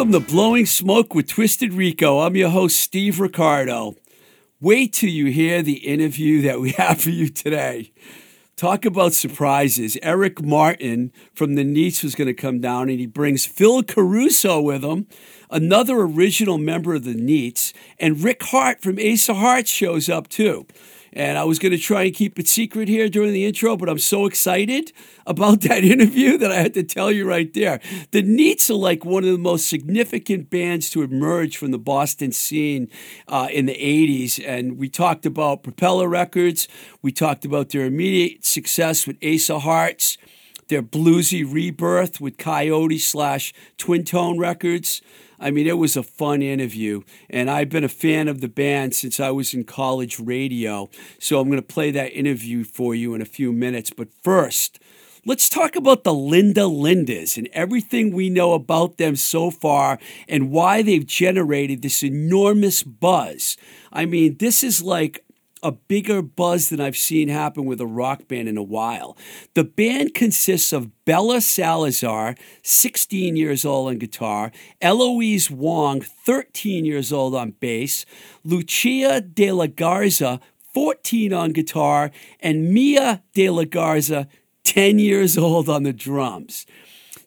[0.00, 2.20] Welcome to Blowing Smoke with Twisted Rico.
[2.20, 3.96] I'm your host, Steve Ricardo.
[4.58, 7.92] Wait till you hear the interview that we have for you today.
[8.56, 9.98] Talk about surprises.
[10.02, 14.58] Eric Martin from the Neats was going to come down, and he brings Phil Caruso
[14.58, 15.06] with him,
[15.50, 20.28] another original member of the Neats, and Rick Hart from Ace of Hearts shows up
[20.28, 20.66] too.
[21.12, 23.88] And I was going to try and keep it secret here during the intro, but
[23.88, 24.92] I'm so excited
[25.26, 27.80] about that interview that I had to tell you right there.
[28.12, 32.32] The Neats are like one of the most significant bands to emerge from the Boston
[32.32, 32.88] scene
[33.28, 34.42] uh, in the 80s.
[34.44, 36.68] And we talked about Propeller Records,
[37.02, 40.18] we talked about their immediate success with Ace of Hearts
[40.70, 45.02] their bluesy rebirth with Coyote slash Twin Tone Records.
[45.40, 48.94] I mean, it was a fun interview, and I've been a fan of the band
[48.94, 50.90] since I was in college radio.
[51.18, 53.90] So I'm going to play that interview for you in a few minutes.
[53.90, 54.78] But first,
[55.24, 60.50] let's talk about the Linda Lindas and everything we know about them so far and
[60.50, 63.56] why they've generated this enormous buzz.
[63.90, 65.24] I mean, this is like
[65.62, 69.16] a bigger buzz than I've seen happen with a rock band in a while.
[69.54, 77.12] The band consists of Bella Salazar, 16 years old on guitar, Eloise Wong, 13 years
[77.12, 78.04] old on bass,
[78.44, 80.40] Lucia de la Garza,
[80.72, 82.10] 14 on guitar,
[82.40, 84.28] and Mia de la Garza,
[84.64, 86.66] 10 years old on the drums.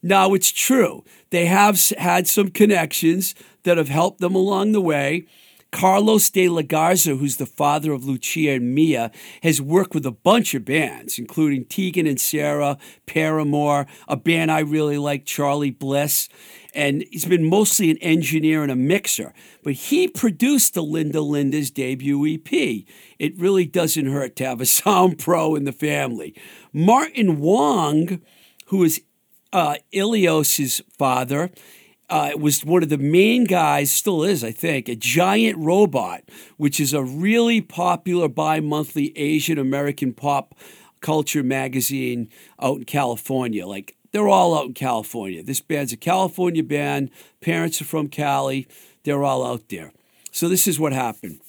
[0.02, 5.26] Now, it's true, they have had some connections that have helped them along the way.
[5.74, 9.12] Carlos de la Garza, who's the father of Lucia and Mia,
[9.42, 14.60] has worked with a bunch of bands, including Tegan and Sara, Paramore, a band I
[14.60, 16.30] really like, Charly Bliss.
[16.76, 19.34] And he's been mostly an engineer and a mixer.
[19.64, 22.86] But he produced the Linda Linda's debut EP.
[23.18, 26.36] It really doesn't hurt to have a sound pro in the family.
[26.72, 28.22] Martin Wong,
[28.68, 29.02] who is
[29.52, 31.50] uh, Eloise's father,
[32.14, 36.22] uh, was one of the main guys, still is, I think, a Giant Robot,
[36.58, 40.54] which is a really popular bi monthly Asian American pop
[41.02, 42.30] culture magazine
[42.62, 43.66] out in California.
[43.66, 45.42] Like, they're all out in California.
[45.42, 47.10] This band's a California band.
[47.42, 48.68] Parents are from Cali.
[49.06, 49.92] They're all out there.
[50.32, 51.40] So, this is what happened.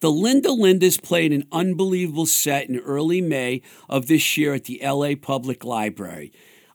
[0.00, 4.78] The Linda Lindas played an unbelievable set in early May of this year at the
[4.84, 6.32] LA Public Library.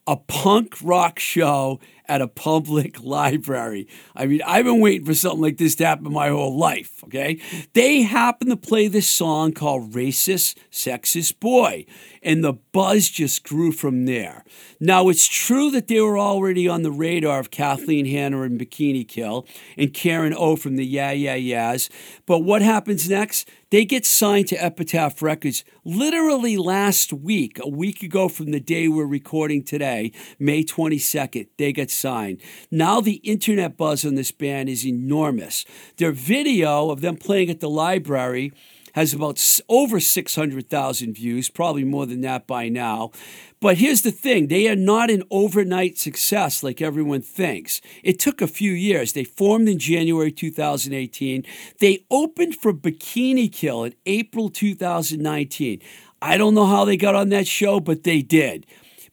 [0.08, 1.80] A punk rock show
[2.12, 3.88] at a public library.
[4.14, 7.40] I mean, I've been waiting for something like this to happen my whole life, okay?
[7.72, 11.86] They happen to play this song called Racist, Sexist Boy,
[12.22, 14.44] and the buzz just grew from there.
[14.80, 19.08] Now, it's true that they were already on the radar of Kathleen Hanna and Bikini
[19.08, 19.48] Kill
[19.78, 21.90] and Karen O from the Yeah Yeah Yeahs,
[22.26, 23.48] but what happens next?
[23.72, 28.90] They get signed to Epitaph Records literally last week, a week ago from the day
[28.90, 31.48] we're recording today, May 22nd.
[31.58, 32.42] They get signed.
[32.72, 35.66] Now the internet buzz on this band is enormous.
[35.98, 38.52] Their video of them playing at the library
[38.94, 43.12] has about over 600,000 views, probably more than that by now.
[43.60, 47.80] But here's the thing they are not an overnight success like everyone thinks.
[48.04, 49.14] It took a few years.
[49.14, 51.46] They formed in January 2018.
[51.80, 55.82] They opened for Bikini Kill in April 2019.
[56.22, 58.66] I don't know how they got on that show, but they did.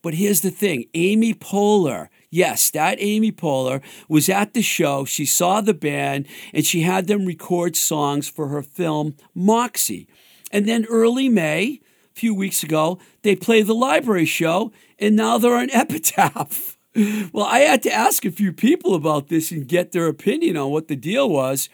[0.03, 5.05] But here's the thing Amy Poehler Yes, that Amy Poehler was at the show.
[5.05, 10.09] She saw the band and she had them record songs for her film Moxie.
[10.53, 11.81] And then early May,
[12.15, 16.77] a few weeks ago, they played the library show and now they're on Epitaph.
[17.33, 20.71] Well, I had to ask a few people about this and get their opinion on
[20.71, 21.69] what the deal was.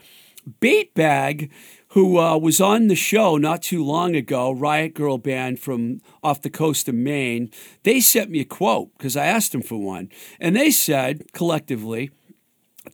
[0.61, 1.51] Bait Bag
[1.95, 6.43] who uh, was on the show not too long ago, Riot Girl band from off
[6.43, 7.53] the coast of Maine.
[7.85, 10.11] They sent me a quote because I asked them for one.
[10.41, 12.11] And they said collectively,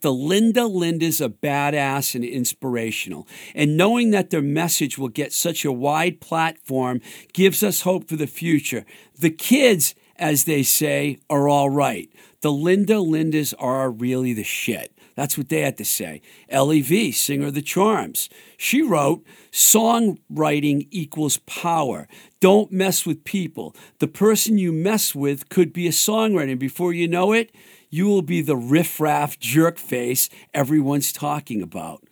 [0.02, 3.26] the Linda Lindas are badass and inspirational.
[3.54, 7.00] And knowing that their message will get such a wide platform
[7.32, 8.84] gives us hope for the future.
[9.18, 12.10] The kids, as they say, are all right.
[12.42, 14.92] The Linda Lindas are really the shit.
[15.20, 16.22] That's what they had to say.
[16.48, 19.22] Ellie V, singer of the Charms, she wrote,
[19.52, 22.08] Songwriting equals power.
[22.40, 23.76] Don't mess with people.
[23.98, 26.58] The person you mess with could be a songwriter.
[26.58, 27.54] Before you know it,
[27.90, 32.02] you will be the riffraff jerk face everyone's talking about.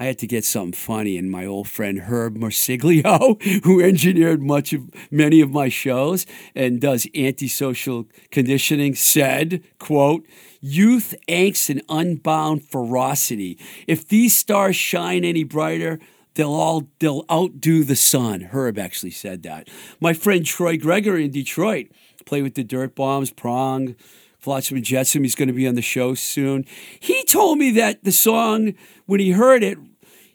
[0.00, 4.72] I had to get something funny, and my old friend Herb Marsiglio, who engineered much
[4.72, 6.24] of many of my shows
[6.54, 10.26] and does antisocial conditioning, said, "quote
[10.62, 13.58] Youth, angst, and unbound ferocity.
[13.86, 16.00] If these stars shine any brighter."
[16.34, 18.42] They'll all they'll outdo the sun.
[18.52, 19.68] Herb actually said that.
[20.00, 21.88] My friend Troy Gregory in Detroit
[22.24, 23.96] played with the Dirt Bombs, Prong,
[24.38, 25.24] Flotsam Jetsam.
[25.24, 26.64] He's going to be on the show soon.
[27.00, 28.74] He told me that the song,
[29.06, 29.76] when he heard it,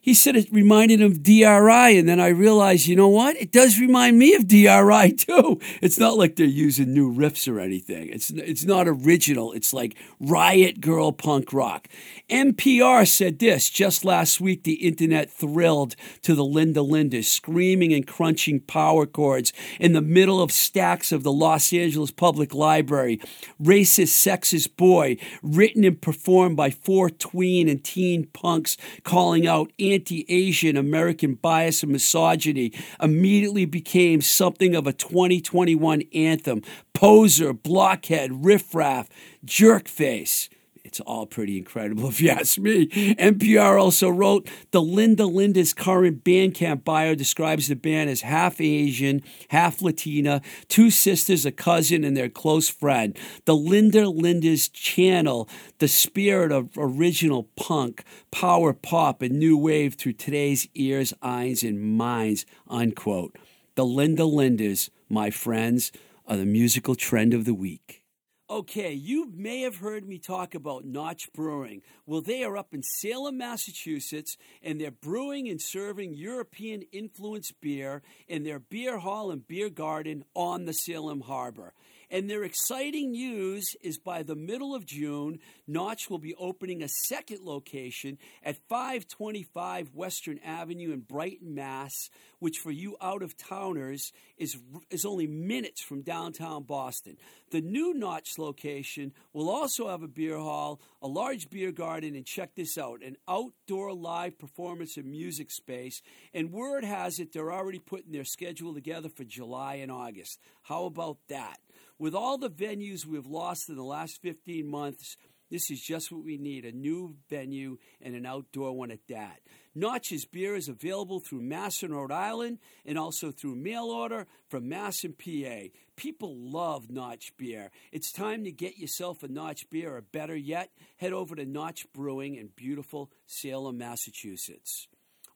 [0.05, 3.35] he said it reminded him of DRI, and then I realized, you know what?
[3.37, 5.59] It does remind me of DRI too.
[5.81, 8.09] It's not like they're using new riffs or anything.
[8.09, 9.51] It's it's not original.
[9.53, 11.87] It's like riot girl punk rock.
[12.29, 14.63] NPR said this just last week.
[14.63, 20.39] The internet thrilled to the Linda Linda, screaming and crunching power chords in the middle
[20.39, 23.19] of stacks of the Los Angeles Public Library.
[23.59, 30.25] Racist, sexist boy, written and performed by four tween and teen punks, calling out anti
[30.27, 36.61] Asian American bias and misogyny immediately became something of a 2021 anthem.
[36.93, 39.07] Poser, blockhead, riffraff,
[39.45, 40.49] jerkface.
[40.85, 42.87] It's all pretty incredible, if you ask me.
[42.87, 49.23] NPR also wrote the Linda Lindas current Bandcamp bio describes the band as half Asian,
[49.49, 53.17] half Latina, two sisters, a cousin, and their close friend.
[53.45, 55.49] The Linda Lindas channel
[55.79, 61.81] the spirit of original punk, power pop, and new wave through today's ears, eyes, and
[61.97, 62.45] minds.
[62.67, 63.35] Unquote.
[63.73, 65.91] The Linda Lindas, my friends,
[66.27, 68.04] are the musical trend of the week.
[68.47, 71.81] Okay, you may have heard me talk about Notch Brewing.
[72.05, 78.03] Well, they are up in Salem, Massachusetts, and they're brewing and serving European influenced beer
[78.27, 81.73] in their beer hall and beer garden on the Salem Harbor.
[82.09, 86.87] And their exciting news is by the middle of June, Notch will be opening a
[86.87, 92.09] second location at 525 Western Avenue in Brighton, Mass,
[92.39, 94.57] which for you out of towners is,
[94.89, 97.17] is only minutes from downtown Boston.
[97.51, 102.25] The new Notch location will also have a beer hall, a large beer garden, and
[102.25, 106.01] check this out an outdoor live performance and music space.
[106.33, 110.39] And word has it they're already putting their schedule together for July and August.
[110.63, 111.57] How about that?
[111.97, 115.15] With all the venues we've lost in the last 15 months,
[115.49, 119.39] this is just what we need a new venue and an outdoor one at that.
[119.73, 124.67] Notch's beer is available through Mass and Rhode Island, and also through mail order from
[124.67, 125.69] Mass and PA.
[125.95, 127.71] People love Notch beer.
[127.91, 131.85] It's time to get yourself a Notch beer, or better yet, head over to Notch
[131.93, 134.87] Brewing in beautiful Salem, Massachusetts.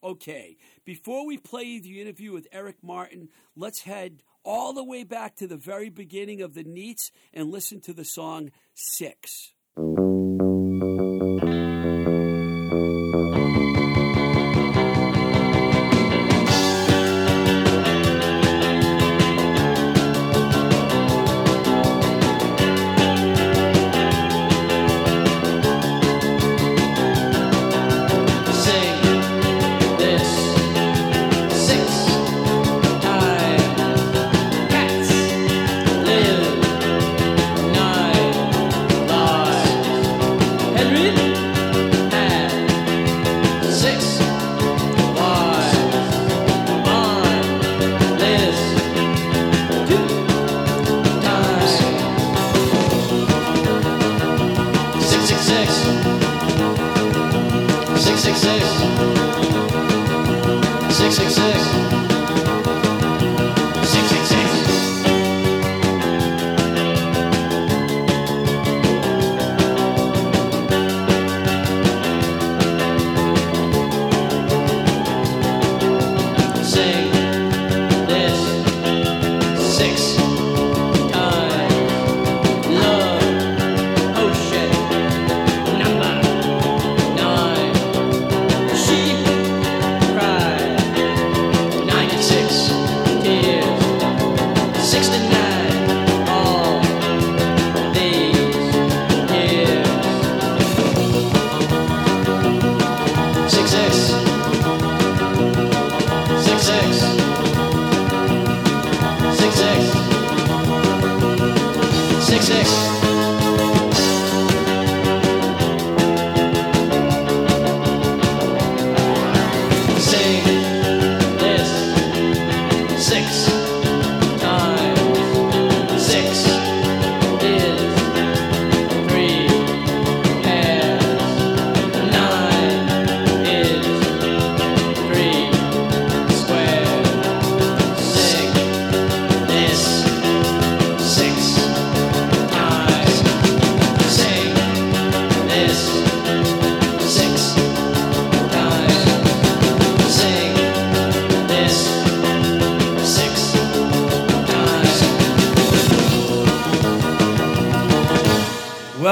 [0.02, 0.56] Okay,
[0.86, 5.46] before we play the interview with Eric Martin, let's head all the way back to
[5.46, 9.52] the very beginning of the Neats and listen to the song Six.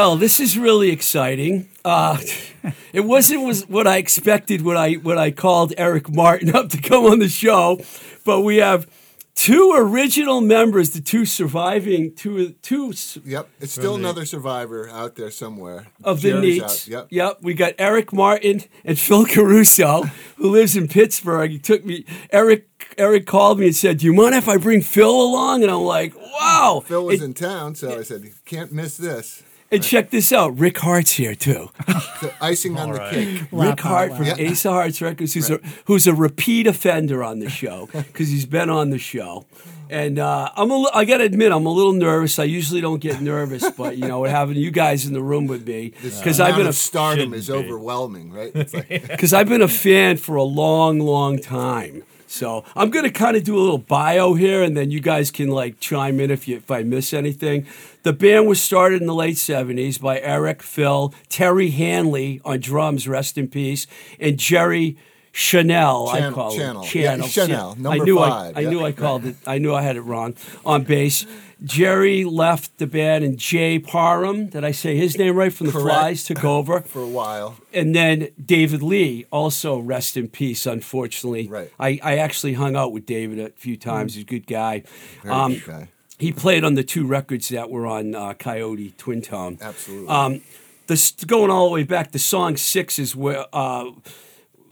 [0.09, 1.69] Well, this is really exciting.
[1.85, 2.17] Uh,
[2.95, 6.81] it wasn't was what I expected when I when I called Eric Martin up to
[6.81, 7.79] come on the show,
[8.25, 8.87] but we have
[9.35, 15.31] two original members, the two surviving, two two Yep, it's still another survivor out there
[15.31, 15.89] somewhere.
[16.03, 16.95] of the Jerry's Neats.
[16.95, 17.39] out, Yep.
[17.43, 20.05] We got Eric Martin and Phil Caruso,
[20.37, 21.51] who lives in Pittsburgh.
[21.51, 22.07] He took me.
[22.33, 25.71] Eric Eric called me and said, "Do you mind if I bring Phil along?" And
[25.71, 29.43] I'm like, "Wow!" Phil was and, in town, so I said, "You can't miss this."
[29.71, 30.59] And check this out.
[30.59, 31.71] Rick Hart's here too.
[32.19, 33.15] So icing on the right.
[33.15, 33.41] cake.
[33.43, 34.41] Rick Laugh out Hart from loud.
[34.41, 38.45] Ace of Hearts Records, who's a who's a repeat offender on the show because he's
[38.45, 39.47] been on the show.
[39.89, 42.41] And uh, I'm a li- I got to admit, I'm a little nervous.
[42.41, 45.65] I usually don't get nervous, but you know, having you guys in the room with
[45.67, 47.53] me because I've Amount been a stardom is be.
[47.53, 48.51] overwhelming, right?
[48.53, 52.03] It's like, because I've been a fan for a long, long time.
[52.31, 55.49] So I'm gonna kind of do a little bio here, and then you guys can
[55.49, 57.67] like chime in if you if I miss anything.
[58.03, 63.09] The band was started in the late '70s by Eric, Phil, Terry Hanley on drums,
[63.09, 63.87] rest in peace,
[64.21, 64.99] and Jerry
[65.33, 66.09] Chanel.
[66.09, 66.83] I Channel- call Channel.
[66.83, 67.29] it Yeah, Channel.
[67.29, 68.71] Chanel, I number knew five, I, I yeah.
[68.71, 69.37] knew I called it.
[69.47, 70.35] I knew I had it wrong
[70.67, 71.25] on bass.
[71.65, 74.47] Jerry left the band, and Jay Parham.
[74.47, 75.53] Did I say his name right?
[75.53, 75.87] From the Correct.
[75.89, 77.57] Flies took over for a while.
[77.73, 80.67] and then David Lee, also rest in peace.
[80.67, 81.73] Unfortunately, Right.
[81.81, 84.15] I, I actually hung out with David a few times.
[84.15, 84.85] He's a good guy.
[85.23, 85.89] Very Um, good guy.
[86.19, 89.59] he played on the two records that were on uh, Coyote Twin Tone.
[89.61, 90.09] Absolutely.
[90.09, 90.41] Um,
[90.87, 92.13] this going all the way back.
[92.13, 93.45] The song Six is where.
[93.53, 93.91] Uh,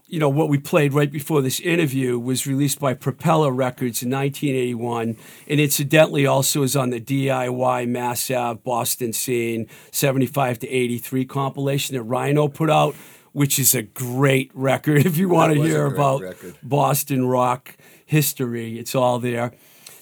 [0.08, 4.10] you know what we played right before this interview was released by Propeller Records in
[4.10, 5.16] 1981,
[5.48, 11.96] and incidentally also is on the DIY Mass Ave Boston Scene 75 to 83 compilation
[11.96, 12.94] that Rhino put out,
[13.32, 16.54] which is a great record if you want to hear about record.
[16.62, 18.78] Boston rock history.
[18.78, 19.52] It's all there.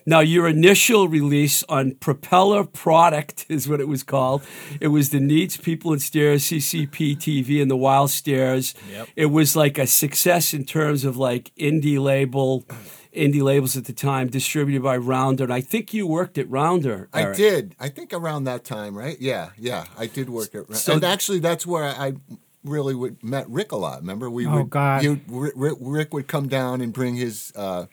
[0.06, 4.42] Now, your initial release on Propeller Product is what it was called.
[4.80, 8.74] It was the Neats, People and Stairs, CCCP TV, and the Wild Stares.
[8.90, 9.08] Yep.
[9.16, 12.64] It was like a success in terms of like indie label,
[13.14, 15.44] indie labels at the time, distributed by Rounder.
[15.44, 17.08] And I think you worked at Rounder.
[17.12, 17.74] I did.
[17.80, 19.16] I think around that time, right?
[19.20, 19.84] Yeah, yeah.
[19.96, 20.62] I did work at.
[20.68, 20.74] Rounder.
[20.74, 22.14] So- and actually, that's where I
[22.62, 24.00] really would, met Rick a lot.
[24.00, 24.70] Remember, we Oh, would.
[24.70, 25.02] God.
[25.02, 27.86] You, Rick, Rick would come down and bring his uh,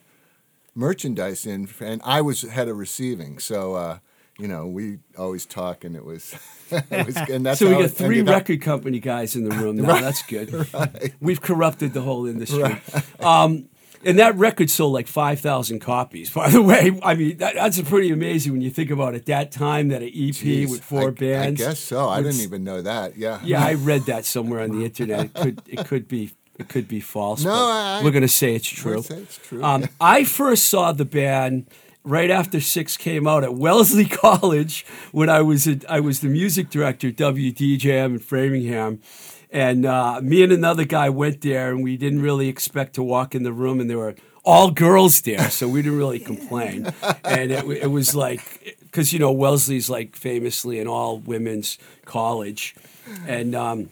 [0.75, 3.40] merchandise in, and I was head of receiving.
[3.40, 4.00] So uh,
[4.40, 6.34] you know, we always talk, and it was.
[6.72, 8.42] it was and that's So we got three ended up.
[8.42, 10.00] record company guys in the room now.
[10.00, 10.68] That's good.
[11.20, 12.82] We've corrupted the whole industry.
[13.20, 13.70] Um,
[14.04, 17.00] and that record sold like 5,000 copies, by the way.
[17.04, 19.25] I mean, that, that's pretty amazing when you think about it.
[19.28, 21.62] That time that an EP Jeez, with four I, bands.
[21.62, 22.10] I guess so.
[22.10, 23.18] I didn't even know that.
[23.18, 23.40] Yeah.
[23.44, 25.25] Yeah, I read that somewhere on the internet.
[25.25, 26.32] It could, it could be.
[26.62, 27.44] It could be false.
[27.44, 29.01] No, but I- we're going to say it's true.
[29.01, 29.63] say it's true.
[29.63, 31.65] Um, I first saw the band
[32.03, 36.30] right after Six came out at Wellesley College when I was a, I was the
[36.30, 39.01] music director at WDJM in Framingham.
[39.53, 43.36] And uh, me and another guy went there, and we didn't really expect to walk
[43.36, 44.15] in the room, and there were
[44.46, 46.88] all girls there, so we didn't really complain.
[47.25, 52.75] And it, it was like, because you know Wellesley's like famously an all women's college,
[53.27, 53.89] and um,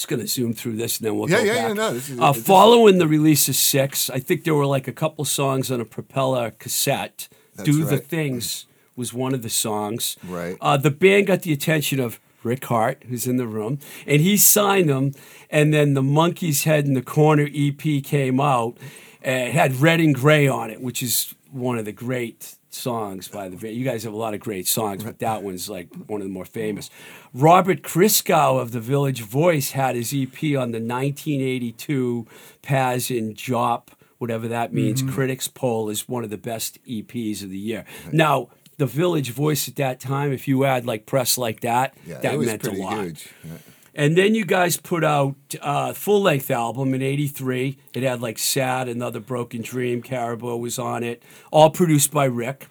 [0.00, 1.68] just going to zoom through this, and then we'll Yeah, go yeah, back.
[1.68, 4.64] yeah, no, this is- uh, this following the release of Six, I think there were
[4.66, 7.28] like a couple songs on a Propeller cassette.
[7.64, 7.98] Do the.
[7.98, 8.66] Things
[8.96, 10.16] was one of the songs.
[10.26, 10.56] Right.
[10.62, 14.38] Uh, the band got the attention of Rick Hart, who's in the room, and he
[14.38, 15.12] signed them.
[15.50, 18.78] And then the Monkey's Head in the Corner EP came out.
[19.22, 23.48] It had Red and Gray on it, which is one of the great songs by
[23.48, 23.72] the.
[23.72, 26.32] You guys have a lot of great songs, but that one's like one of the
[26.32, 26.90] more famous.
[27.34, 32.26] Robert Christgau of the Village Voice had his EP on the 1982
[32.62, 35.02] Pazz & Jop, whatever that means.
[35.02, 35.14] Mm-hmm.
[35.14, 37.84] Critics poll is one of the best EPs of the year.
[38.12, 38.48] Now,
[38.78, 42.40] the Village Voice at that time, if you add like press like that, yeah, that
[42.40, 43.26] meant a lot.
[43.44, 43.52] Yeah.
[43.94, 47.78] And then you guys put out a full length album in '83.
[47.94, 52.68] It had like "Sad," "Another Broken Dream," "Caribou" was on it, all produced by Rick.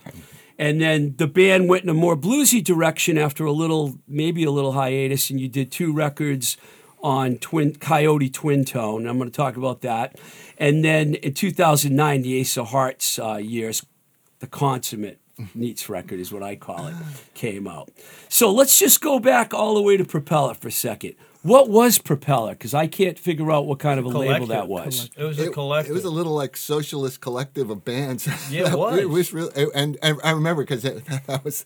[0.58, 4.52] And then the band went in a more bluesy direction after a little, maybe a
[4.52, 6.58] little hiatus, and you did two records
[7.02, 9.08] on Twin Coyote Twin Tone.
[9.08, 10.20] I'm going to talk about that.
[10.58, 13.86] And then in 2009, the Ace of Hearts uh, years,
[14.40, 15.20] the consummate
[15.56, 16.96] Neats record is what I call it,
[17.34, 17.90] came out.
[18.28, 21.16] So let's just go back all the way to Propeller for a second.
[21.42, 22.52] What was Propeller?
[22.52, 25.10] Because I can't figure out what kind of a label that was.
[25.16, 25.92] It was a collective.
[25.92, 28.28] It was a little like socialist collective of bands.
[28.52, 29.00] Yeah, it was.
[29.00, 31.64] it was really, and, and I remember because that was,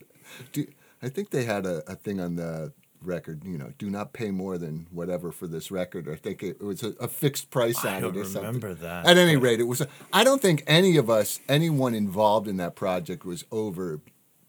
[1.02, 2.72] I think they had a, a thing on the
[3.06, 3.44] record.
[3.44, 6.08] You know, do not pay more than whatever for this record.
[6.08, 8.42] Or I think it, was a, a fixed price I on don't it or something.
[8.46, 9.06] remember that.
[9.06, 9.86] At any rate, it was.
[10.12, 14.00] I don't think any of us, anyone involved in that project, was over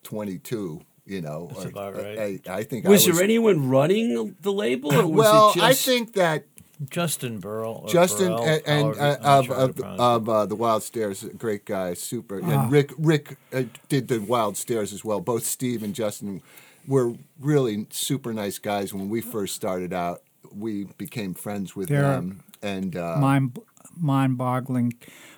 [0.04, 2.42] twenty two You know, That's or- about right.
[2.48, 5.74] I, I think Was I there anyone running the label, or was well, it I
[5.74, 6.46] think that
[6.90, 7.82] Justin Burrell.
[7.84, 10.84] or Justin Burrell, and, and uh, of sure how to of, of uh, the Wild
[10.84, 12.42] Stares, great guy, super.
[12.44, 12.50] Ah.
[12.64, 15.22] And Rick Rick uh, did the Wild Stares as well.
[15.22, 16.42] Both Steve and Justin
[16.88, 20.22] were really super nice guys when we first started out.
[20.54, 23.60] We became friends with They're them, and uh, mind
[23.98, 24.94] mind-boggling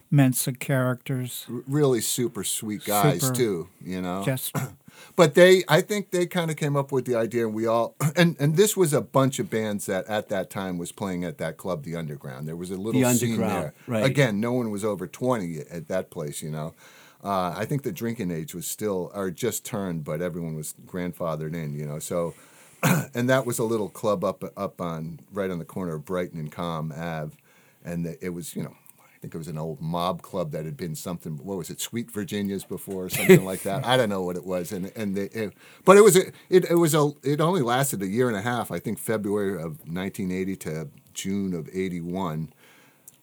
[0.10, 1.46] Mensa characters.
[1.52, 3.34] r- really super sweet guys Super.
[3.36, 3.70] too.
[3.84, 4.56] You know, Just
[5.16, 7.96] but they i think they kind of came up with the idea and we all
[8.16, 11.38] and and this was a bunch of bands that at that time was playing at
[11.38, 14.04] that club the underground there was a little The scene there right.
[14.06, 16.74] again no one was over 20 at that place you know
[17.24, 21.54] uh, i think the drinking age was still or just turned but everyone was grandfathered
[21.54, 22.34] in you know so
[23.14, 26.40] and that was a little club up up on right on the corner of brighton
[26.40, 27.36] and com ave
[27.84, 28.76] and the, it was you know
[29.18, 31.38] I think it was an old mob club that had been something.
[31.44, 33.84] What was it, Sweet Virginias before, or something like that?
[33.86, 35.54] I don't know what it was, and and the, it,
[35.86, 38.44] but it was a, it, it was a it only lasted a year and a
[38.44, 38.70] half.
[38.70, 42.54] I think February of 1980 to June of 81.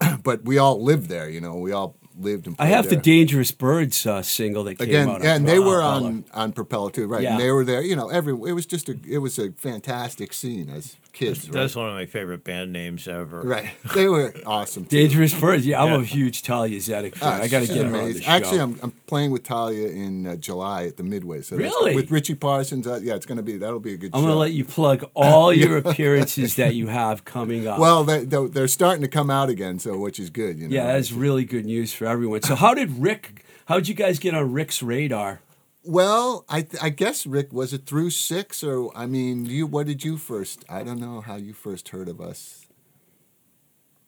[0.24, 1.54] but we all lived there, you know.
[1.54, 2.56] We all lived and.
[2.58, 2.96] I played have the.
[2.96, 5.22] Dangerous Birds uh, single that came Again, out.
[5.22, 6.06] yeah, and they were Propeller.
[6.06, 7.22] on on Propeller too, right?
[7.22, 7.32] Yeah.
[7.32, 8.08] And they were there, you know.
[8.08, 11.52] Every it was just a it was a fantastic scene as kids, right?
[11.52, 13.42] That's one of my favorite band names ever.
[13.42, 13.70] right.
[13.94, 14.84] They were awesome.
[14.84, 14.96] Too.
[14.98, 15.64] Dangerous Birds.
[15.66, 16.00] Yeah, I'm Yeah.
[16.00, 17.40] a huge Talia Zedek fan.
[17.40, 18.28] Ah, I got to she's get her on the show.
[18.30, 21.42] Actually, I'm, I'm playing with Talia in uh, July at the Midway.
[21.42, 21.94] So Really?
[21.94, 22.86] with Richie Parsons.
[22.86, 24.10] Uh, yeah, it's gonna be that'll be a good.
[24.12, 24.18] Show.
[24.18, 24.26] I'm show.
[24.26, 27.78] going to let you plug all your appearances that you have coming up.
[27.78, 30.58] Well, they, they're, they're starting to come out again, so which is good.
[30.58, 30.74] You know.
[30.74, 32.42] yeah, that's really good news for everyone.
[32.42, 33.44] So, how did Rick?
[33.66, 35.40] How did you guys get on Rick's radar?
[35.82, 39.86] Well, I th- I guess Rick was it through six or I mean you what
[39.86, 40.64] did you first?
[40.68, 42.66] I don't know how you first heard of us.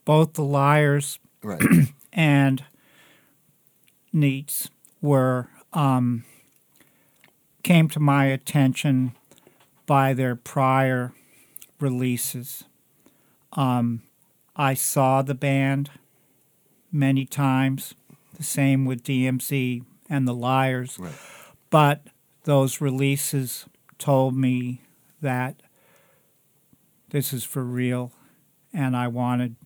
[0.05, 1.61] both the liars Right.
[2.13, 2.65] and
[4.13, 4.71] Neats
[5.03, 6.25] were um,
[7.63, 9.13] came to my attention
[9.85, 11.13] by their prior
[11.79, 12.65] releases.
[13.53, 14.03] Um,
[14.57, 15.91] I saw the band
[16.93, 17.95] many times.
[18.37, 21.15] The same with DMC and the Liars, right.
[21.71, 22.03] but
[22.45, 23.67] those releases
[23.99, 24.83] told me
[25.23, 25.63] that
[27.11, 28.13] this is for real,
[28.73, 29.57] and I wanted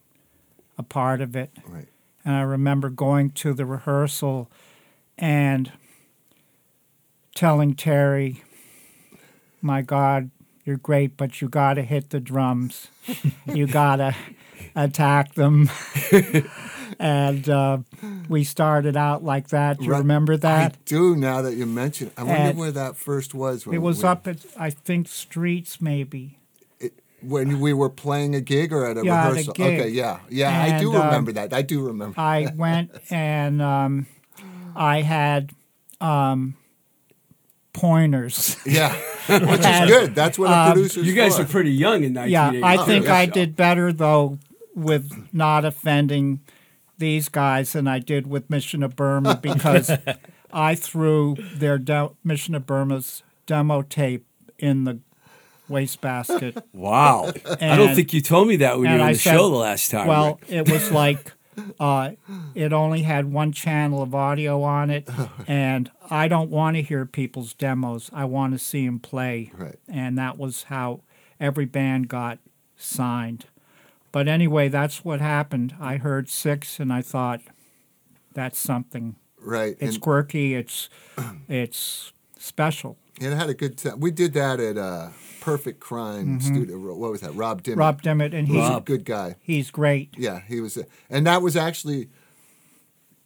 [0.79, 1.51] a part of it.
[1.67, 1.89] Right.
[2.25, 4.51] And I remember going to the rehearsal
[5.19, 5.73] and
[7.35, 8.43] telling Terry,
[9.61, 10.31] my God,
[10.65, 12.89] you're great, but you got to hit the drums.
[13.47, 14.15] you got to
[14.77, 15.71] attack them.
[17.01, 17.79] and uh,
[18.29, 19.79] we started out like that.
[19.79, 19.99] Do you Right.
[19.99, 20.73] remember that?
[20.75, 22.09] I do now that you mention.
[22.09, 22.13] it.
[22.19, 23.67] I wonder And where that first was.
[23.67, 26.39] When, it was when, up at, I think, Streets maybe.
[27.23, 29.55] when we were playing a gig or at a Yeah, at a rehearsal.
[29.55, 29.81] gig.
[29.81, 31.53] Okay, yeah, yeah, I do And, um, remember that.
[31.55, 32.21] I do remember.
[32.21, 34.07] I went and um,
[34.77, 35.53] I had
[36.03, 36.55] um,
[37.73, 38.57] pointers.
[38.67, 38.95] yeah,
[39.29, 40.15] which is good.
[40.15, 41.43] That's what a producer's You guys for.
[41.43, 43.15] are pretty young in Yeah, I think yeah.
[43.15, 44.39] I did better though
[44.75, 46.41] with not offending
[47.01, 49.91] these guys than I did with Mission of Burma because
[50.53, 54.27] I threw their de- Mission of Burma's demo tape
[54.59, 55.01] in the
[55.69, 56.63] wastebasket.
[56.73, 57.33] Wow.
[57.61, 59.33] I don't think you told me that when you and were on I the said,
[59.33, 60.07] show the last time.
[60.07, 61.33] Well, it was like
[61.79, 62.13] uh,
[62.55, 65.09] it only had one channel of audio on it,
[65.47, 68.11] and I don't want to hear people's demos.
[68.13, 69.53] I want to see them play.
[69.57, 69.77] Right.
[69.89, 71.01] And that was how
[71.39, 72.39] every band got
[72.77, 73.47] signed.
[74.13, 75.75] But anyway, that's what happened.
[75.81, 77.41] I heard six, and I thought,
[78.35, 79.17] that's something.
[79.41, 79.77] right.
[79.81, 80.55] It's and quirky.
[80.55, 80.89] It's
[81.49, 82.97] it's special.
[83.21, 84.01] it had a good time.
[84.01, 85.09] We did that at uh,
[85.41, 86.77] Perfect Crime Studio.
[86.95, 87.35] What was that?
[87.35, 87.75] Rob Dimmitt.
[87.79, 87.81] Mm-hmm.
[87.81, 89.37] Rob Dimmitt, and he's He's a good guy.
[89.43, 90.15] he's great.
[90.17, 92.09] Yeah, he was, and that was actually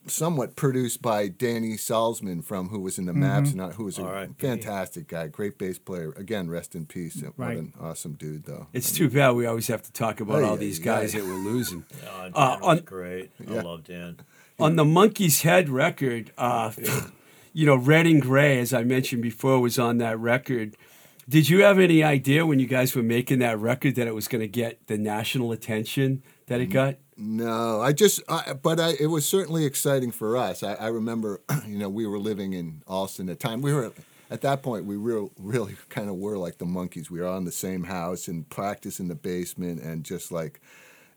[0.06, 3.20] somewhat produced by Danny Salzman from who was in the Mm-hmm.
[3.20, 4.30] Maps and who was a All right.
[4.38, 6.12] fantastic guy, great bass player.
[6.16, 7.22] Again, rest in peace.
[7.36, 8.66] What an awesome dude, though.
[8.72, 10.84] it's too bad we always have to talk about Ay, all ay, these ay.
[10.84, 11.84] guys that we're losing.
[12.06, 13.30] Oh, Uh, on- great.
[13.38, 13.60] Yeah.
[13.60, 14.18] I love Dan.
[14.58, 16.72] on the Monkey's Head record, uh,
[17.52, 20.76] you know, Red and Gray, as I mentioned before, was on that record.
[21.28, 24.28] Did you have any idea when you guys were making that record that it was
[24.28, 26.96] going to get the national attention that it got?
[27.16, 30.62] No, I just, I, but I, it was certainly exciting for us.
[30.62, 33.62] I, I remember, you know, we were living in Allston at the time.
[33.62, 33.92] We were
[34.30, 34.84] at that point.
[34.84, 37.10] We real, really kind of were like the monkeys.
[37.10, 40.60] We were all in the same house and practice in the basement and just like,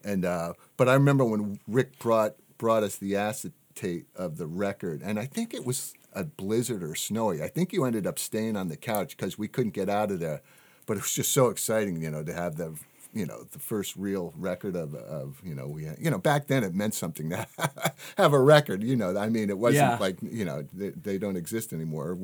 [0.03, 5.01] and uh, but I remember when Rick brought brought us the acetate of the record,
[5.03, 7.41] and I think it was a blizzard or snowy.
[7.41, 10.19] I think you ended up staying on the couch because we couldn't get out of
[10.19, 10.41] there.
[10.86, 12.75] But it was just so exciting, you know, to have the
[13.17, 16.47] you know the first real record of of you know we had, you know back
[16.47, 17.47] then it meant something to
[18.17, 18.84] have a record.
[18.84, 19.97] You know, I mean it wasn't Yeah.
[19.99, 22.17] like you know they, they don't exist anymore.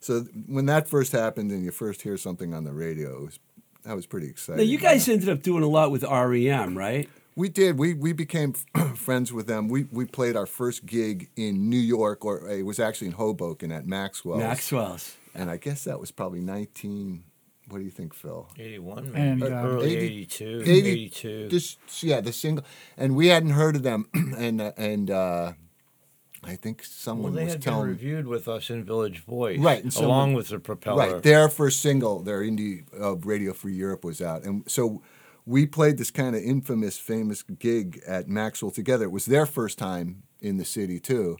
[0.00, 3.38] So when that first happened and you first hear something on the radio, it was
[3.84, 4.58] that was pretty exciting.
[4.64, 7.08] Now, you guys ended up doing a lot with REM, right?
[7.36, 7.78] We did.
[7.78, 8.52] We we became
[8.96, 9.68] friends with them.
[9.68, 13.70] We we played our first gig in New York, or it was actually in Hoboken
[13.70, 14.40] at Maxwell's.
[14.40, 15.16] Maxwell's.
[15.34, 17.22] And I guess that was probably nineteen.
[17.68, 18.48] What do you think, Phil?
[18.58, 19.52] 81, And, maybe.
[19.52, 20.62] uh, Early 80 82.
[20.64, 21.48] 80 82.
[21.48, 22.64] This yeah, the single,
[22.96, 25.52] and we hadn't heard of them, and uh, and uh,
[26.42, 29.58] I think well, someone they was had been telling reviewed with us in Village Voice.
[29.58, 31.14] Right, and someone- along with the Propeller.
[31.14, 35.02] Right, their first single, their indie uh, Radio Free Europe was out, and so
[35.44, 39.04] we played this kind of infamous, famous gig at Maxwell together.
[39.04, 41.36] It was their first time in the city too,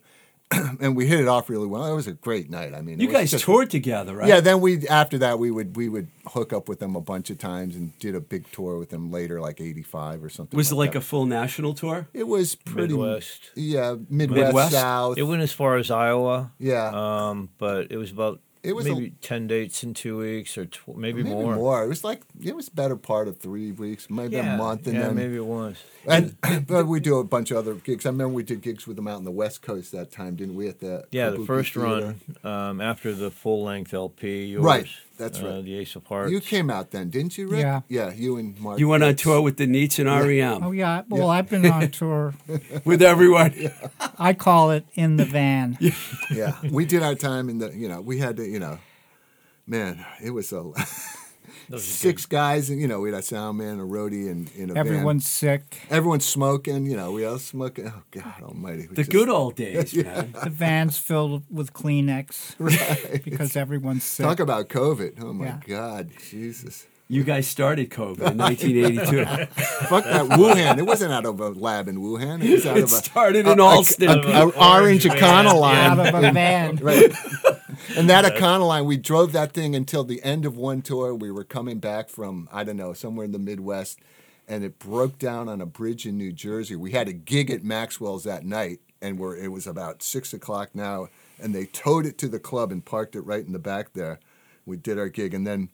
[0.81, 1.85] and we hit it off really well.
[1.91, 2.75] It was a great night.
[2.75, 4.29] I mean, You guys just- toured together, right?
[4.29, 7.29] Yeah, then we after that we would we would hook up with them a bunch
[7.31, 10.57] of times and did a big tour with them later, like '85 or something.
[10.57, 10.99] Was it like that.
[10.99, 12.09] a full national tour?
[12.15, 13.51] It was pretty Midwest.
[13.55, 14.73] Yeah, Midwest, Midwest?
[14.73, 15.19] South.
[15.19, 16.53] It went as far as Iowa.
[16.59, 16.91] Yeah.
[16.95, 20.67] Um, but it was about It was a- maybe 10 dates in two weeks or
[20.67, 21.55] tw- maybe, maybe more.
[21.57, 21.85] more.
[21.85, 24.95] It was like it was better part of three weeks, maybe Yeah, a month, and
[24.97, 25.77] yeah, then maybe it was.
[26.07, 28.05] and but we do a bunch of other gigs.
[28.05, 30.55] I remember we did gigs with them out on the West Coast that time, didn't
[30.55, 30.69] we?
[30.69, 32.15] At the Yeah, the first Theater?
[32.45, 34.45] run um, after the full length LP.
[34.45, 34.87] Yours, Right,
[35.19, 35.65] that's uh, right.
[35.65, 36.31] The Ace of Hearts.
[36.33, 37.61] You came out then, didn't you, Rick?
[37.61, 37.81] Yeah.
[37.89, 38.13] yeah.
[38.13, 38.79] You and Mark.
[38.79, 41.03] You went on tour with the Neats and REM Oh yeah.
[41.09, 42.35] Well, I've been on tour.
[42.85, 43.71] with everyone.
[44.19, 45.77] I call it in the van.
[46.31, 47.71] Yeah, we did our time in the.
[47.75, 48.47] You know, we had to.
[48.47, 48.79] You know,
[49.67, 50.73] man, it was a
[51.69, 54.51] Those are six guys, and you know, we had a sound man, a roadie, and
[54.57, 54.79] in a van.
[54.87, 55.83] Everyone's sick.
[55.91, 57.89] Everyone's smoking, you know, we all smoking.
[57.89, 58.87] Oh God Almighty!
[58.87, 60.35] The just- good old days, man.
[60.43, 63.23] The van's filled with Kleenex Right.
[63.25, 64.25] because everyone's sick.
[64.25, 65.21] Talk about COVID!
[65.23, 65.61] Oh my Yeah.
[65.67, 66.87] God, Jesus!
[67.11, 69.47] You guys started COVID in 1982.
[69.87, 70.77] Fuck that Wuhan!
[70.79, 72.43] It wasn't out of a lab in Wuhan.
[72.45, 74.09] It was out It of a, started in Allston.
[74.09, 75.75] a, a orange Econoline.
[75.99, 76.77] out of a van.
[76.83, 77.11] right.
[77.97, 81.15] And that Econoline, we drove that thing until the end of one tour.
[81.15, 83.99] We were coming back from, I don't know, somewhere in the Midwest,
[84.47, 86.77] and it broke down on a bridge in New Jersey.
[86.77, 90.75] We had a gig at Maxwell's that night, and we're, it was about six o'clock
[90.75, 91.09] now,
[91.41, 94.21] and they towed it to the club and parked it right in the back there.
[94.67, 95.71] We did our gig, and then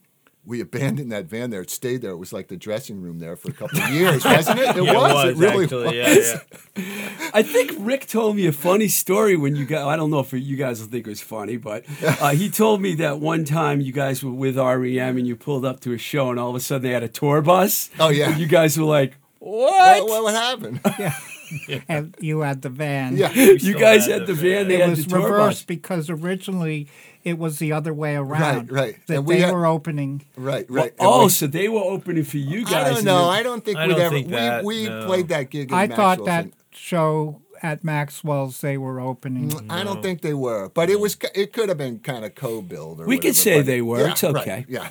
[0.47, 1.63] we abandoned that van there.
[1.63, 2.11] It stayed there.
[2.11, 4.77] It was like the dressing room there for a couple of years, wasn't it?
[4.77, 5.25] It Yeah, was.
[5.31, 5.95] It really actually, was.
[5.95, 6.41] Yeah,
[6.77, 7.31] yeah.
[7.33, 9.85] I think Rick told me a funny story when you guys.
[9.87, 12.81] I don't know if you guys will think it was funny, but uh, he told
[12.83, 15.99] me that one time you guys were with REM and you pulled up to a
[15.99, 17.91] show, and all of a sudden they had a tour bus.
[17.99, 18.31] Oh, yeah.
[18.31, 20.81] And you guys were like, "What?" What, what, what happened?
[21.89, 23.17] And you had the van.
[23.17, 23.33] yeah.
[23.33, 24.69] you still guys had had the the van.
[24.69, 26.89] They It had was the reversed because originally
[27.23, 28.71] it was the other way around.
[28.71, 28.73] right.
[28.73, 28.97] right.
[29.07, 30.23] That And we they had- were opening.
[30.37, 30.91] Right, right.
[30.99, 32.75] And Oh, we- so they were opening for you guys.
[32.75, 33.29] I don't know.
[33.29, 34.15] I don't think I we'd don't ever.
[34.15, 35.07] think that, we we no.
[35.07, 35.71] played that gig.
[35.71, 39.51] In I thought Maxwell's that and- show at Maxwell's they were opening.
[39.51, 41.17] Mm, I don't think they were, but it was.
[41.35, 43.01] It could have been kind of co-billed.
[43.01, 44.01] Or We could say but- they were.
[44.01, 44.67] Yeah, It's right, okay.
[44.69, 44.91] yeah,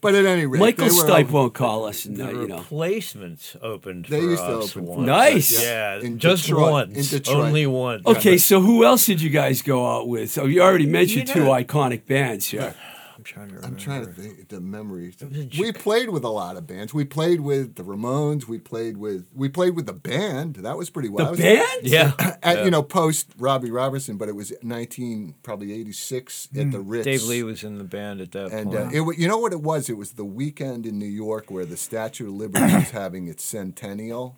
[0.00, 2.58] but at any rate, Michael Stipe won't call us, and The you know.
[2.58, 5.06] replacements opened They for used to us open once.
[5.06, 5.62] Nice.
[5.62, 6.70] Yeah, In just Detroit.
[6.72, 6.96] once.
[7.12, 7.46] In Detroit.
[7.46, 8.02] Only one.
[8.06, 10.30] Okay, so who else did you guys go out with?
[10.30, 12.74] So you already mentioned You two iconic bands here.
[12.74, 12.87] I'm
[13.28, 13.76] trying to remember.
[13.76, 15.14] I'm trying to think the memories.
[15.20, 16.92] was We played with a lot of bands.
[16.94, 18.46] We played with the Ramones.
[18.48, 19.26] We played with.
[19.34, 20.56] We played with the band.
[20.56, 21.24] That was pretty The well.
[21.26, 21.80] That was- band?
[21.82, 22.12] Yeah.
[22.42, 22.64] At, Yeah.
[22.64, 27.04] You know, post Robbie Robertson, but it was 19, probably 86 at the Ritz.
[27.04, 28.78] Dave Lee was in the band at that And point.
[28.86, 29.88] uh, it, wa- you know what it was?
[29.90, 33.44] It was the weekend in New York where the Statue of Liberty was having its
[33.44, 34.36] centennial.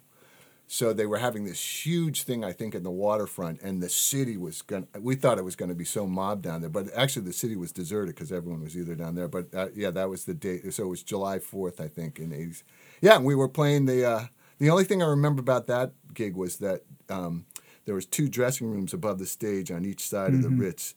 [0.73, 4.37] So they were having this huge thing, I think, in the waterfront, and the city
[4.37, 4.87] was going.
[4.95, 7.33] to We thought it was going to be so mobbed down there, but actually the
[7.33, 9.27] city was deserted because everyone was either down there.
[9.27, 10.73] But uh, yeah, that was the date.
[10.73, 12.63] So it was July fourth, I think, in eighties.
[13.01, 14.09] Yeah, and we were playing the.
[14.09, 14.25] Uh,
[14.61, 17.47] the only thing I remember about that gig was that um,
[17.85, 20.95] there was two dressing rooms above the stage on each side of the Ritz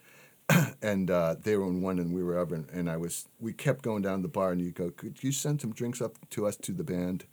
[0.82, 3.54] and uh, they were in one and we were over and, and I was we
[3.54, 6.18] kept going down to the bar and you go could you send some drinks up
[6.32, 7.26] to us to the band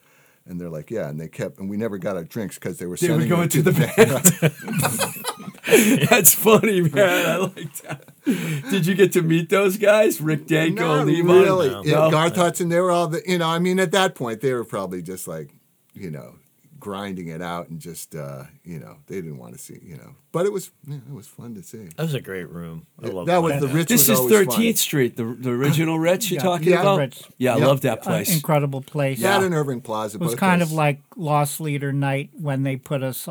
[0.50, 2.86] and they're like yeah and they kept and we never got our drinks because they
[2.86, 4.24] were They were going to the band.
[6.10, 7.26] That's funny, man.
[7.28, 8.04] I like that.
[8.70, 10.20] Did you get to meet those guys?
[10.20, 11.44] Rick Danko, Not Levon?
[11.44, 11.70] really.
[11.70, 11.84] No.
[11.84, 12.10] Yeah, No?
[12.10, 14.64] Garth Hudson, they were all the, you know, I mean, at that point, they were
[14.64, 15.50] probably just like,
[15.94, 16.34] you know,
[16.80, 20.14] grinding it out and just, uh, you know, they didn't want to see, you know.
[20.32, 21.88] But it was, yeah, it was fun to see.
[21.96, 22.86] that was a great room.
[23.02, 23.74] I love that was the that.
[23.74, 23.88] Ritz.
[23.90, 24.74] This was is 13th fun.
[24.76, 26.42] Street, the, the original Ritz you're Yeah.
[26.48, 26.80] talking Yeah.
[26.80, 26.98] about?
[26.98, 27.22] Ritz.
[27.38, 27.66] Yeah, I Yep.
[27.68, 28.34] love that Uh, place.
[28.34, 29.20] incredible place.
[29.20, 30.16] That and Irving Plaza.
[30.16, 33.28] It was both kind of like Lost Leader Night when they put us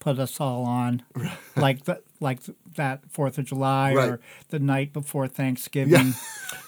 [0.00, 1.02] put us all on,
[1.56, 2.40] like the like
[2.76, 4.08] that Fourth of July Right.
[4.08, 6.14] or the night before Thanksgiving.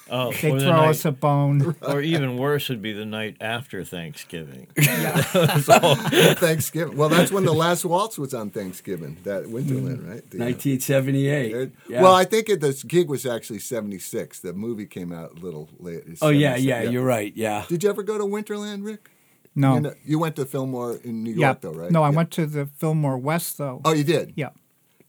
[0.09, 1.75] Oh, They or the throw night- us a bone.
[1.83, 4.67] or even worse would be the night after Thanksgiving.
[4.77, 6.97] Thanksgiving.
[6.97, 9.17] Well, that's when the last waltz was on Thanksgiving.
[9.25, 10.29] That Winterland, right?
[10.31, 11.53] The, uh, 1978.
[11.55, 12.03] It- Yeah.
[12.03, 14.39] Well, I think it, this gig was actually '76.
[14.41, 16.05] The movie came out a little late.
[16.23, 17.33] Oh yeah, 76, yeah, you're right.
[17.37, 17.65] Yeah.
[17.69, 19.11] Did you ever go to Winterland, Rick?
[19.55, 19.75] No.
[19.75, 21.55] You, know- you went to Fillmore in New York, yeah.
[21.61, 21.91] though, right?
[21.91, 22.17] No, I Yeah.
[22.17, 23.81] went to the Fillmore West though.
[23.85, 24.33] Oh, you did.
[24.37, 24.51] Yeah.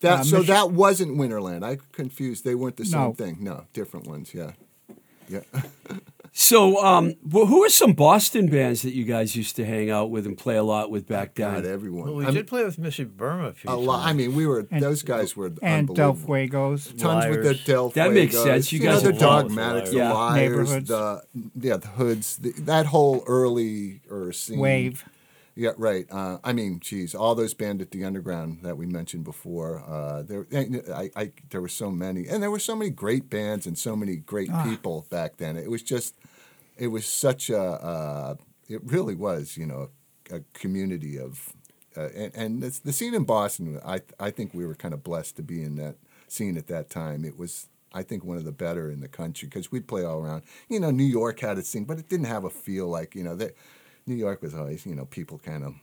[0.01, 1.63] That Uh, so Mich- that wasn't Winterland.
[1.63, 2.43] I confused.
[2.43, 3.13] They weren't the same No.
[3.13, 3.37] thing.
[3.39, 4.33] No, different ones.
[4.33, 4.51] Yeah.
[5.29, 5.41] Yeah.
[6.39, 10.11] So, um, wh- who are some Boston bands that you guys used to hang out
[10.11, 11.51] with and play a lot with back then?
[11.51, 12.05] God, everyone.
[12.05, 14.05] Well, we I'm- did play with Missy Burma a few a lot.
[14.05, 14.67] I mean, we were.
[14.69, 16.35] And- those guys were And Del unbelievable.
[16.35, 16.95] Fuegos.
[16.95, 17.63] Tons with the Liars.
[17.65, 18.71] Del That makes sense.
[18.71, 19.47] You know, guys the evolved.
[19.47, 20.11] dogmatics, the Yeah.
[20.13, 20.35] liars,
[20.69, 20.87] Neighborhoods.
[20.89, 21.23] the
[21.59, 24.59] yeah, the hoods, the, that whole early or scene.
[24.59, 25.05] Wave.
[25.57, 26.05] Yeah, right.
[26.11, 29.79] Uh, I mean, geez, all those bands at the underground that we mentioned before.
[29.81, 30.45] Uh, there,
[30.93, 33.95] I, I, there were so many, and there were so many great bands and so
[33.95, 34.63] many great Ah.
[34.63, 35.57] people back then.
[35.57, 36.13] It was just,
[36.77, 38.35] it was such a, uh,
[38.69, 39.89] it really was, you know,
[40.31, 41.53] a community of,
[41.97, 43.79] uh, and, and the, the scene in Boston.
[43.83, 45.95] I, I think we were kind of blessed to be in that
[46.27, 47.25] scene at that time.
[47.25, 47.67] It was.
[47.93, 50.43] I think one of the better in the country because we'd play all around.
[50.69, 53.23] You know, New York had its thing, but it didn't have a feel like you
[53.23, 53.55] know that.
[54.07, 55.75] New York was always, you know, people kind of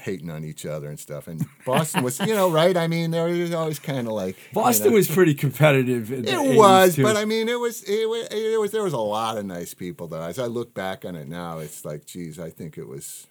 [0.00, 1.26] hating on each other and stuff.
[1.28, 2.76] And Boston was, you know, right?
[2.76, 4.94] I mean, there was always kind of like you Boston know.
[4.94, 6.12] was pretty competitive.
[6.12, 7.02] It 80s, was, too.
[7.02, 8.70] but I mean, it was, it was, it was.
[8.70, 10.22] There was a lot of nice people though.
[10.22, 13.26] As I look back on it now, it's like, geez, I think it was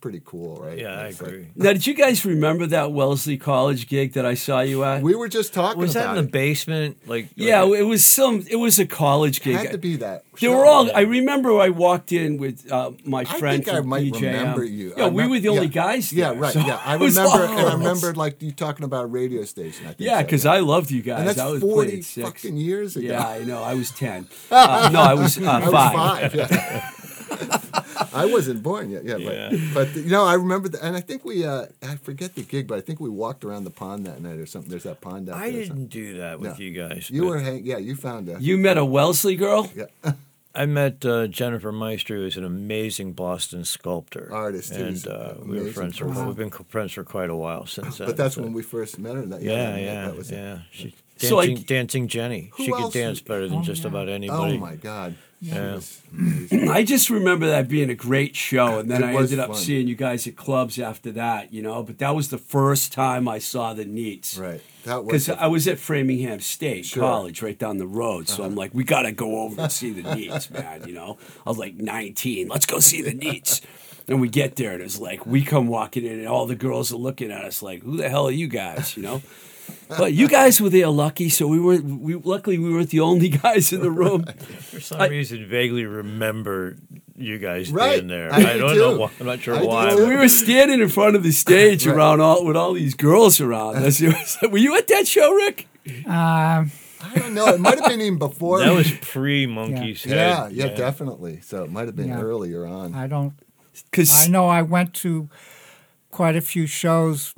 [0.00, 0.78] pretty cool, right?
[0.78, 1.48] yeah, I It's like- agree.
[1.56, 5.02] Now, did you guys remember that Wellesley College gig that I saw you at?
[5.02, 6.32] we were just talking Was that about in the it.
[6.32, 6.98] basement?
[7.06, 8.44] Like yeah, like- it was some.
[8.48, 9.56] It was a college gig.
[9.56, 10.24] Had to be that.
[10.40, 10.58] They Sure.
[10.58, 10.90] were all.
[10.94, 14.20] I remember I walked in with uh, my I friend think I from might PJM.
[14.22, 14.94] remember you.
[14.96, 15.68] Yeah, I we remem- were the only yeah.
[15.68, 16.12] guys.
[16.12, 16.52] Yeah, right.
[16.52, 17.74] so yeah, I remember, and I girls.
[17.74, 19.84] remembered like you talking about a radio station.
[19.86, 20.00] I think.
[20.00, 21.20] Yeah, so, because I loved you guys.
[21.20, 23.08] and that's I was forty fucking years ago.
[23.08, 23.62] Yeah, I know.
[23.62, 24.28] I was ten.
[24.50, 27.66] Uh, no, I was uh, I was five.
[28.06, 28.12] five.
[28.12, 28.20] Yeah.
[28.20, 29.04] I wasn't born yet.
[29.04, 29.50] Yeah, Yeah.
[29.74, 32.42] but but you know, I remember, that, and I think we, uh, I forget the
[32.42, 34.70] gig, but I think we walked around the pond that night or something.
[34.70, 35.62] There's that pond out I there.
[35.62, 35.86] or something.
[35.86, 36.64] didn't do that with No.
[36.64, 37.10] you guys.
[37.10, 38.40] You were, hang- yeah, you found a.
[38.40, 39.70] You met a Wellesley girl.
[39.74, 39.86] yeah.
[40.52, 45.70] I met uh, Jennifer Meister, who's an amazing Boston sculptor, Artist, and uh, we were
[45.70, 46.26] friends for person.
[46.26, 47.98] we've been friends for quite a while since.
[47.98, 49.22] But that's so- when we first met her.
[49.26, 50.34] That, Yeah, that- yeah, that was it.
[50.34, 50.58] yeah.
[50.72, 52.50] She, So, like- dancing, dancing Jenny.
[52.54, 53.90] Who she could else dance better than Oh, just yeah.
[53.90, 54.56] about anybody.
[54.56, 55.14] Oh my God.
[55.42, 55.80] She Yeah.
[56.70, 59.52] I just remember that being a great show, and then It I was ended up
[59.52, 59.56] fun.
[59.56, 61.52] seeing you guys at clubs after that.
[61.52, 64.38] You know, but that was the first time I saw the Neats.
[64.38, 64.60] right.
[64.84, 65.26] That was.
[65.26, 67.02] Because I was at Framingham State Sure.
[67.04, 67.12] Uh-huh.
[67.12, 68.28] College, right down the road.
[68.28, 70.84] So I'm like, we got to go over and see the Neats, man.
[70.86, 72.48] You know, I was like 19.
[72.48, 73.60] Let's go see the Neats.
[74.08, 76.92] And we get there, and it's like we come walking in, and all the girls
[76.92, 79.22] are looking at us like, "Who the hell are you guys?" You know.
[79.88, 81.78] But you guys were there lucky, so we were.
[81.80, 84.24] We luckily we weren't the only guys in the room.
[84.60, 86.76] For some I- reason, vaguely remember
[87.16, 87.96] you guys Right.
[87.96, 88.32] being there.
[88.32, 88.78] I I, do don't too.
[88.80, 88.98] know.
[88.98, 89.90] Why, I'm not sure I why.
[89.90, 90.06] too.
[90.08, 91.94] we were standing in front of the stage Right.
[91.96, 94.00] around all with all these girls around us.
[94.00, 95.66] It was like, were you at that show, Rick?
[96.06, 96.70] Um,
[97.02, 97.46] I don't know.
[97.48, 98.60] It might have been even before.
[98.60, 100.52] That was pre Monkey's yeah, Head.
[100.52, 101.40] yeah, definitely.
[101.42, 102.20] So it might have been Yeah.
[102.22, 102.94] earlier on.
[102.94, 103.34] I don't.
[103.90, 105.28] Because I know I went to
[106.10, 107.34] quite a few shows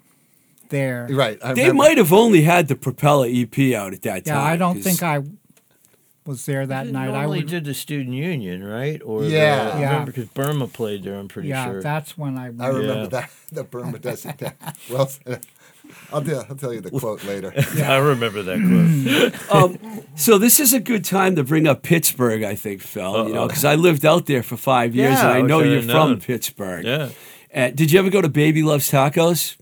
[0.73, 1.07] there.
[1.13, 1.39] right.
[1.45, 4.35] I They remember- might have only had the Propeller EP out at that time.
[4.35, 5.21] Yeah, I don't 'cause- think I
[6.27, 7.09] was there that They night.
[7.09, 7.49] I normally would.
[7.49, 9.01] did the student union, right?
[9.05, 9.29] Or Yeah.
[9.65, 9.91] the, I Yeah.
[9.91, 11.17] remember because Burma played there.
[11.17, 11.83] I'm pretty yeah, sure.
[11.83, 12.47] that's when I.
[12.47, 13.07] I remember Yeah.
[13.07, 14.41] that the Burma doesn't.
[14.91, 15.11] well,
[16.13, 17.53] I'll tell, I'll tell you the quote later.
[17.77, 17.93] Yeah.
[17.93, 19.33] I remember that quote.
[19.53, 19.79] Um,
[20.15, 23.29] so this is a good time to bring up Pittsburgh, I think, Phil.
[23.29, 25.61] You know, because I lived out there for five years, Yeah, and I I know
[25.61, 26.21] you're had from known.
[26.21, 26.85] Pittsburgh.
[26.87, 27.09] yeah.
[27.55, 29.57] Uh, did you ever go to Baby Loves Tacos?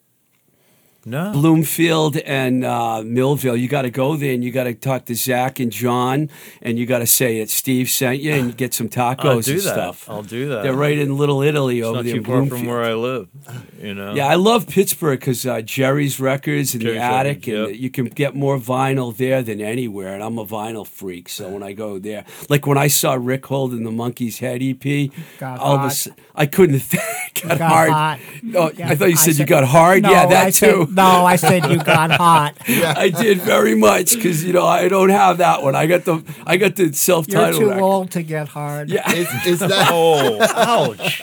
[1.05, 1.33] No.
[1.33, 3.59] Bloomfield and uh, Millvale.
[3.59, 6.29] You got to go there and you got to talk to Zach and John,
[6.61, 7.49] and you got to say it.
[7.51, 9.73] Steve sent you and get some tacos I'll do and that.
[9.73, 10.09] stuff.
[10.11, 10.63] I'll do that.
[10.63, 13.29] They're right in Little Italy It's over not there too far from where I live.
[13.81, 14.15] You know.
[14.15, 17.81] Yeah, I love Pittsburgh because uh, Jerry's Records and Jerry's the Attic, Records, and yep.
[17.81, 20.15] you can get more vinyl there than anywhere.
[20.15, 23.47] And I'm a vinyl freak, so when I go there, like when I saw Rick
[23.47, 25.93] holding the Monkey's Head EP, Got all of a hot.
[25.93, 27.43] sudden I couldn't think.
[27.49, 27.91] got, Got hard.
[27.91, 28.21] hot.
[28.55, 30.03] Oh, Yeah, I thought you said, you got hard.
[30.03, 30.87] No, yeah, that I too.
[30.91, 32.55] Said, no, I said you got hot.
[32.69, 35.75] I did very much because you know I don't have that one.
[35.75, 37.61] I got the I got the You're self-titled.
[37.61, 37.83] too record.
[37.83, 38.91] old to get hard.
[38.91, 39.11] Yeah.
[39.13, 41.23] Is, is that Oh, ouch.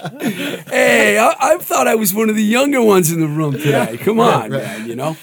[0.69, 3.97] Hey, I, I thought I was one of the younger ones in the room today.
[3.97, 4.88] Come on, man.
[4.88, 5.17] You know.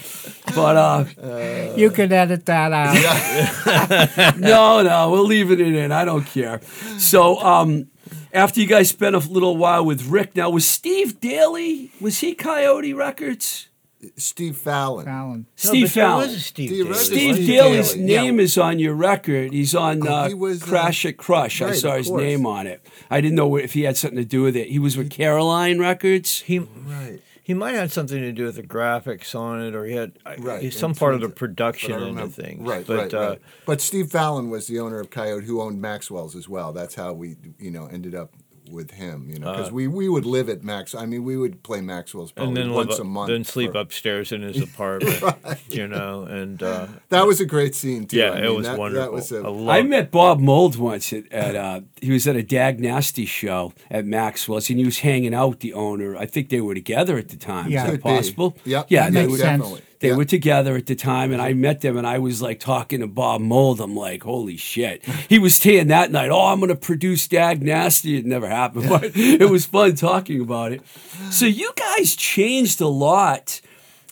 [0.55, 4.37] But uh, You can edit that out.
[4.39, 5.91] no, no, we're leaving it in.
[5.91, 6.61] I don't care.
[6.99, 7.89] So, um,
[8.33, 11.91] after you guys spent a little while with Rick, now was Steve Daly?
[12.01, 13.69] Was he Coyote Records?
[14.17, 15.05] Steve Fallon.
[15.07, 15.47] Fallon.
[15.65, 16.29] No, Steve but Fallon.
[16.29, 16.95] was a Steve, Steve- Daly.
[16.99, 17.71] Steve Steve Daly.
[17.73, 18.23] Daly's Yeah.
[18.23, 19.53] name is on your record.
[19.53, 21.61] He's on Oh, uh, he was, uh, Crash at Crush.
[21.63, 22.85] I saw his name on it.
[23.11, 24.69] I didn't know if he had something to do with it.
[24.69, 26.41] He was with Caroline Records.
[26.41, 27.21] He Right.
[27.43, 30.63] he might have something to do with the graphics on it, or he had Right,
[30.63, 32.67] he's in some part of the production But I don't of things.
[32.67, 33.39] Right, but, right, uh, right.
[33.67, 36.73] But Steve Fallon was the owner of Coyote, who owned Maxwell's as well.
[36.73, 38.33] That's how we, you know, ended up
[38.71, 39.29] with him.
[39.31, 40.95] You know, because Uh, we, we would live at Max.
[40.95, 43.29] I mean, we would play Maxwell's and probably then once live, a month.
[43.29, 45.23] then sleep for- upstairs in his apartment.
[45.69, 48.17] You know, and uh, That was a great scene too.
[48.19, 49.03] yeah, I it mean, was that, wonderful.
[49.05, 52.27] That was a, I, love, I met Bob Mould once at, at uh, he was
[52.27, 56.17] at a Dag Nasty show at Maxwell's, and he was hanging out with the owner.
[56.17, 57.71] I think they were together at the time.
[57.71, 57.81] Yeah.
[57.81, 58.09] Is that Could be.
[58.17, 58.57] possible?
[58.65, 59.43] Yep, Yeah, that makes sense.
[59.63, 59.83] definitely.
[60.05, 60.17] They Yeah.
[60.17, 63.07] were together at the time, and I met them, and I was like talking to
[63.07, 63.81] Bob Mould.
[63.81, 65.03] I'm like, holy shit.
[65.29, 68.19] He was saying that night, oh, I'm going to produce Dag Nasty.
[68.19, 70.83] It never happened, but it was fun talking about it.
[71.31, 73.63] So you guys changed a lot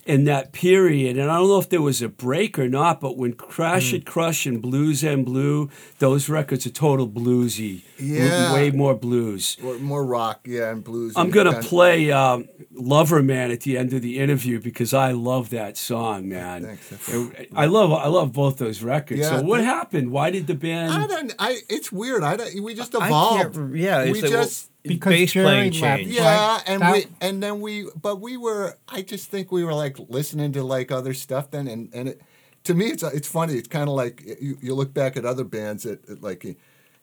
[0.04, 3.16] in that period, and I don't know if there was a break or not, but
[3.16, 3.96] when Crash Hmm.
[3.96, 7.82] It Crush and Blues End Blue, those records are total bluesy.
[8.00, 8.52] Yeah.
[8.52, 9.56] Way more blues.
[9.80, 11.12] more rock, yeah, and blues.
[11.14, 15.12] I'm going to play um, Lover Man at the end of the interview because I
[15.12, 16.78] love that song, man.
[16.78, 17.50] Thanks.
[17.54, 19.20] I love I love both those records.
[19.20, 20.10] Yeah, so what th- happened?
[20.10, 20.92] Why did the band?
[20.92, 21.34] I don't.
[21.38, 21.58] I.
[21.68, 22.22] It's weird.
[22.22, 22.62] I don't.
[22.62, 23.54] We just I evolved.
[23.54, 24.70] can't, yeah, we like, well, just.
[24.84, 25.82] Because bass Jerry playing left.
[26.00, 26.14] changed.
[26.14, 26.62] Yeah, Right.
[26.66, 28.76] and That- we and then we, but we were.
[28.88, 32.20] I just think we were like listening to like other stuff then, and and it,
[32.64, 33.54] to me, it's it's funny.
[33.54, 36.56] It's kind of like you, you look back at other bands that, that like,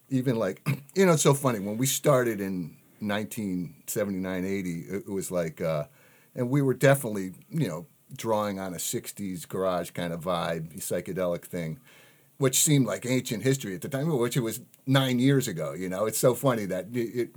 [0.10, 4.80] even like, you know, it's so funny when we started in 1979, 80.
[4.80, 5.86] It, was like, uh,
[6.36, 7.86] and we were definitely you know
[8.16, 11.80] drawing on a 60s garage kind of vibe, psychedelic thing
[12.40, 15.74] which seemed like ancient history at the time, which it was nine years ago.
[15.74, 17.32] You know, it's so funny that it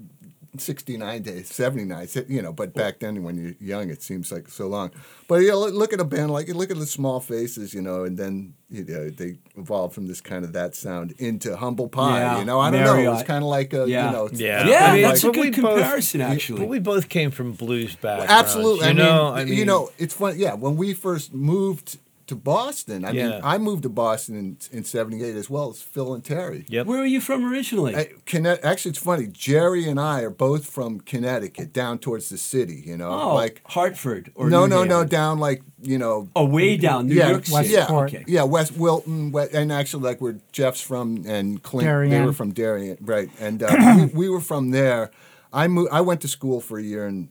[0.59, 4.67] 69 days, 79, you know, but back then when you're young, it seems like so
[4.67, 4.91] long.
[5.27, 7.81] But you know, look- look at a band like, look at the small faces, you
[7.81, 11.89] know, and then, you know, they evolved from this kind of that sound into humble
[11.89, 12.97] pie, Yeah, you know, I don't know.
[12.97, 14.07] It was kind of like a, Yeah.
[14.07, 16.59] you know, Yeah, Yeah, I mean, that's a good we both- comparison, actually.
[16.61, 18.31] But we both came from blues backgrounds.
[18.33, 18.85] Absolutely.
[18.87, 20.39] You I, know, mean, I mean, you know, it's fun.
[20.39, 21.99] Yeah, when we first moved
[22.33, 26.15] to Boston, I mean, I moved to Boston in, in 78 as well as Phil
[26.15, 26.65] and Terry.
[26.69, 26.87] Yep.
[26.87, 27.95] Where are you from originally?
[27.95, 29.27] I, Conne- actually, it's funny.
[29.27, 32.83] Jerry and I are both from Connecticut, down towards the city.
[32.87, 36.47] You know, oh, like Hartford or no, New no, no, down like you know, Oh,
[36.47, 37.55] way down New yeah, York City.
[37.55, 38.15] West yeah, Port.
[38.15, 38.25] Okay.
[38.27, 42.25] yeah, West Wilton, West, and actually like where Jeff's from and Clint, they Darien.
[42.25, 43.29] were from Darien, right?
[43.39, 45.11] And uh, we, we were from there.
[45.53, 45.91] I moved.
[45.93, 47.29] I went to school for a year in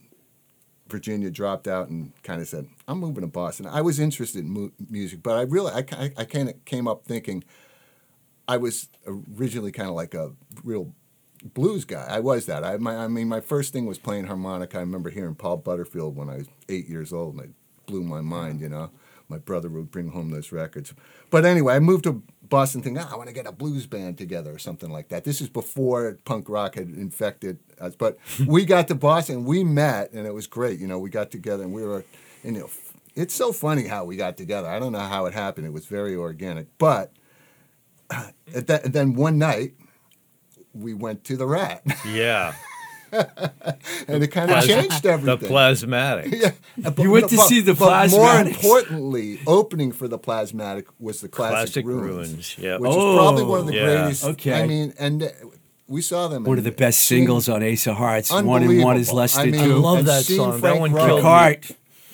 [0.88, 4.50] Virginia, dropped out, and kind of said, "I'm moving to Boston." I was interested in
[4.50, 7.44] mu- music, but I really, I, ki- I kind of came up thinking
[8.48, 10.32] I was originally kind of like a
[10.64, 10.94] real
[11.54, 12.06] blues guy.
[12.08, 12.64] I was that.
[12.64, 14.78] I, my, I mean, my first thing was playing harmonica.
[14.78, 17.50] I remember hearing Paul Butterfield when I was eight years old, and it
[17.86, 18.60] blew my mind.
[18.60, 18.90] You know,
[19.28, 20.92] my brother would bring home those records.
[21.30, 22.22] But anyway, I moved to
[22.52, 25.24] Boston, thinking, "Ah, I want to get a blues band together or something like that.
[25.24, 27.94] This is before punk rock had infected us.
[27.96, 30.78] But we got to Boston, we met, and it was great.
[30.78, 32.04] You know, we got together, and we were,
[32.44, 32.70] and, you know,
[33.14, 34.68] it's so funny how we got together.
[34.68, 35.66] I don't know how it happened.
[35.66, 37.12] It was very organic, but.
[38.54, 39.72] At that, then one night,
[40.74, 42.54] we went to the Rat, Yeah.
[43.12, 46.32] and it kind of Plas- changed The plasmatic.
[46.76, 50.86] yeah, but- You went to but- see the but More importantly, opening for the Plasmatic
[50.98, 52.78] was the Classic, Classic Ruins, yeah.
[52.78, 54.00] which is probably one of the Oh, yeah.
[54.02, 54.24] greatest.
[54.24, 54.62] Okay.
[54.62, 55.28] I mean, and uh,
[55.88, 56.44] we saw them.
[56.44, 58.30] One of the best singles on Ace of Hearts.
[58.30, 58.68] One and one is
[59.10, 59.16] Unbelievable.
[59.16, 59.74] less I than mean, I two.
[59.76, 60.52] love and that seeing song.
[60.52, 61.22] That Frank one Rowe- killed me.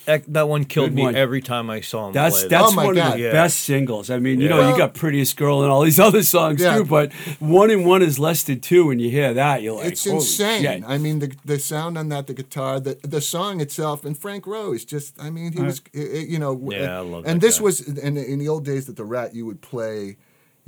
[0.09, 0.25] Cart.
[0.25, 1.14] That, that one killed Good me one.
[1.16, 2.49] every time I saw him That's play.
[2.49, 3.07] that's Oh, my one God.
[3.12, 3.33] of the Yeah.
[3.33, 4.11] best singles.
[4.11, 4.57] I mean, you Yeah.
[4.57, 6.79] know, you got Prettiest Girl and all these other songs Yeah.
[6.79, 8.87] too, but one and one is less than two.
[8.87, 10.63] When you hear that, you're like, It's "Holy insane.
[10.63, 14.17] shit." I mean, the the sound on that, the guitar, the the song itself, and
[14.17, 15.15] Frank Rowe is just.
[15.21, 16.54] I mean, he was, i- i- you know.
[16.54, 17.65] w- Yeah, I love And that this guy.
[17.65, 19.35] was in the, in the old days at the Rat.
[19.35, 20.17] You would play,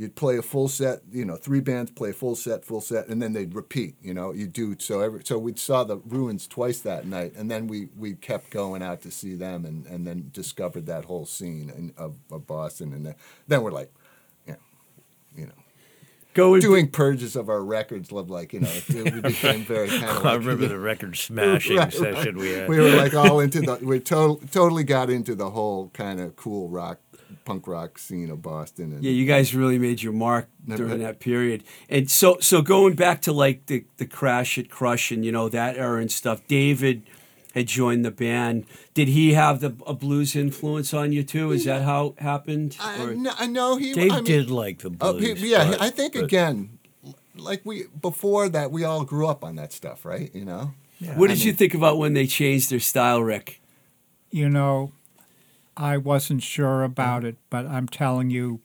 [0.00, 1.02] you'd play a full set.
[1.12, 3.96] You know, three bands play a full set, full set, and then they'd repeat.
[4.00, 5.20] You know, you do so every.
[5.24, 9.02] So we saw the Ruins twice that night, and then we we kept going out
[9.02, 13.04] to see them, and and then discovered that whole scene in, of, of Boston, and
[13.04, 13.14] then,
[13.46, 13.92] then we're like,
[14.46, 14.58] you know,
[15.36, 15.52] you know
[16.32, 20.04] Going doing purges of our records love like you know it, we became very kind
[20.04, 22.68] of I remember the record smashing Right, session we had.
[22.68, 26.36] we were like all into the we to- totally got into the whole kind of
[26.36, 27.00] cool rock
[27.44, 31.00] punk rock scene of Boston and Yeah, you guys really made your mark Never- during
[31.02, 31.64] that period.
[31.88, 35.48] And so, so going back to like the the crash at Crush and you know
[35.48, 36.40] that era and stuff.
[36.48, 37.02] David
[37.54, 38.64] had joined the band.
[38.94, 41.50] Did he have the a blues influence on you too?
[41.52, 42.76] Is that how it happened?
[42.80, 45.40] I, Or- no, know he Dave I mean, did like the uh, blues.
[45.40, 46.78] he- yeah but- I think but- again
[47.36, 50.74] like we before that we all grew up on that stuff right you know
[51.14, 53.62] what I did you think about when they changed their style, Rick?
[54.30, 54.92] You know,
[55.80, 58.60] I wasn't sure about it, but I'm telling you,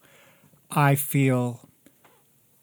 [0.69, 1.69] I feel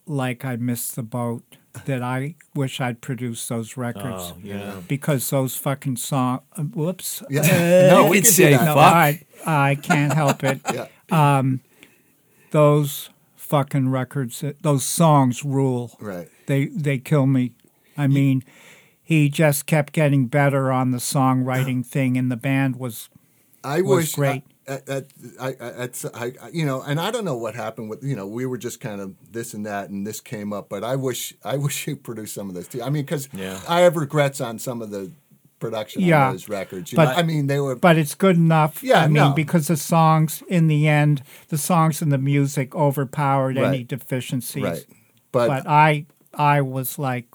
[0.07, 1.43] like I missed the boat.
[1.87, 4.83] That I wish I'd produced those records Oh, yeah.
[4.89, 6.41] because those fucking song.
[6.55, 7.23] uh, Whoops.
[7.31, 7.89] Yeah.
[7.91, 8.77] No, you we could can say no, fuck.
[8.77, 10.61] I I can't help it.
[10.75, 10.87] Yeah.
[11.11, 11.61] um,
[12.51, 15.97] Those fucking records, uh, those songs rule.
[15.99, 16.29] Right.
[16.47, 17.53] They they kill me.
[17.97, 18.45] I mean,
[19.03, 23.09] he just kept getting better on the songwriting thing, and the band was
[23.65, 24.43] I was wish great.
[24.69, 25.03] I, I,
[25.41, 28.27] I, I, I, I, you know, and I don't know what happened with, you know,
[28.27, 30.69] we were just kind of this and that, and this came up.
[30.69, 32.83] But I wish, I wish you produced some of this too.
[32.83, 33.61] I mean, because Yeah.
[33.69, 35.11] I have regrets on some of the
[35.59, 36.93] production Yeah, on those records.
[36.93, 37.11] You but- know?
[37.13, 37.75] I mean, they were.
[37.77, 38.83] but it's good enough.
[38.83, 39.33] Yeah, I mean, no.
[39.33, 44.63] because the songs in the end, the songs and the music overpowered any deficiencies.
[44.65, 44.87] right,
[45.33, 47.27] but, But I, I was like,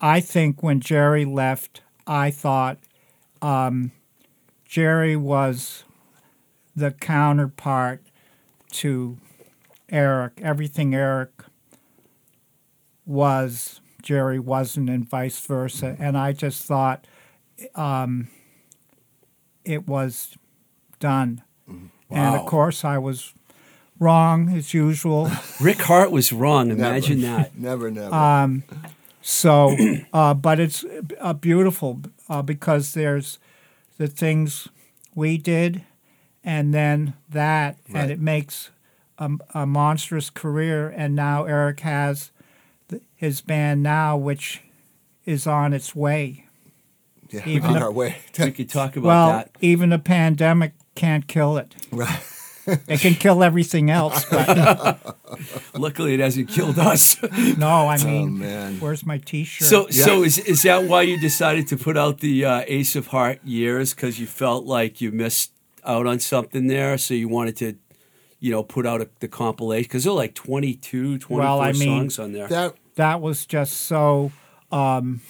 [0.00, 2.78] I think when Jerry left, I thought
[3.40, 3.92] um,
[4.72, 5.84] Jerry was
[6.74, 8.00] the counterpart
[8.70, 9.18] to
[9.90, 10.40] Eric.
[10.40, 11.28] Everything Eric
[13.04, 15.94] was, Jerry wasn't, and vice versa.
[15.98, 17.06] And I just thought
[17.74, 18.28] um,
[19.62, 20.38] it was
[21.00, 21.42] done.
[22.08, 23.34] And of course, I was
[23.98, 25.30] wrong as usual.
[25.60, 26.68] Rick Harte was wrong.
[26.68, 27.54] never, Imagine that.
[27.58, 28.14] Never, never.
[28.14, 28.64] Um,
[29.20, 29.76] so,
[30.14, 30.82] uh, but it's
[31.20, 32.00] uh, beautiful
[32.30, 33.38] uh, because there's
[33.98, 34.68] the things
[35.14, 35.82] we did,
[36.44, 38.02] and then that, Right.
[38.02, 38.70] and it makes
[39.18, 40.88] a, a monstrous career.
[40.88, 42.30] And now Eric has
[42.88, 44.62] th- his band now, which
[45.24, 46.46] is on its way.
[47.30, 48.16] yeah, even on if- our way.
[48.38, 49.50] We could talk about well, that.
[49.60, 51.74] even a pandemic can't kill it.
[51.90, 52.20] right.
[52.66, 55.16] It can kill everything else, but
[55.74, 57.16] Luckily, it hasn't killed us.
[57.58, 58.78] no, I Oh mean, man.
[58.80, 59.66] where's my T-shirt?
[59.66, 60.04] So, Yeah.
[60.04, 63.44] so is is that why you decided to put out the uh, Ace of Hearts
[63.44, 63.94] years?
[63.94, 65.52] Because you felt like you missed
[65.84, 67.74] out on something there, so you wanted to,
[68.38, 69.84] you know, put out a, the compilation?
[69.88, 72.46] Because there are like 22, 24 Well, I mean, songs on there.
[72.48, 74.30] That that was just so
[74.70, 75.20] um,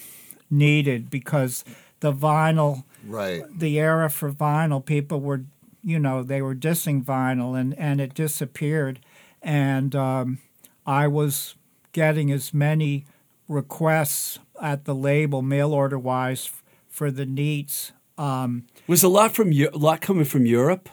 [0.50, 1.64] needed because
[2.00, 3.42] the vinyl, right.
[3.56, 5.44] the era for vinyl, people were,
[5.82, 9.00] you know, they were dissing vinyl and, and it disappeared.
[9.42, 10.38] And um,
[10.86, 11.54] I was
[11.92, 13.04] getting as many
[13.48, 16.50] requests at the label, mail order wise,
[16.88, 17.92] for the Neats.
[18.18, 20.88] Um, was a lot from Eu- a lot coming from Europe.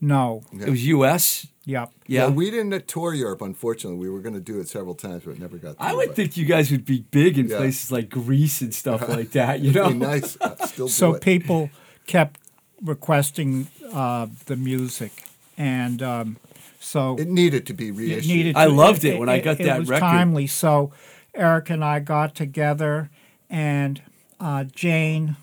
[0.00, 1.46] no, It was U.S.
[1.64, 1.92] yep.
[2.06, 3.42] Yeah, Yeah, we didn't tour Europe.
[3.42, 5.78] Unfortunately, we were going to do it several times, but it never got.
[5.78, 5.88] There.
[5.88, 7.58] I would but think you guys would be big in Yeah.
[7.58, 9.60] places like Greece and stuff like that.
[9.60, 10.36] You it'd know, be nice.
[10.66, 11.22] Still so it.
[11.22, 11.70] people
[12.06, 12.40] kept
[12.82, 15.12] requesting uh, the music.
[15.56, 16.36] And um,
[16.80, 18.26] so it needed to be it reissued.
[18.28, 20.00] needed I loved it when I got it that was record.
[20.06, 20.46] timely.
[20.46, 20.92] So
[21.34, 23.10] Eric and I got together,
[23.50, 24.00] and
[24.40, 25.36] uh, Jane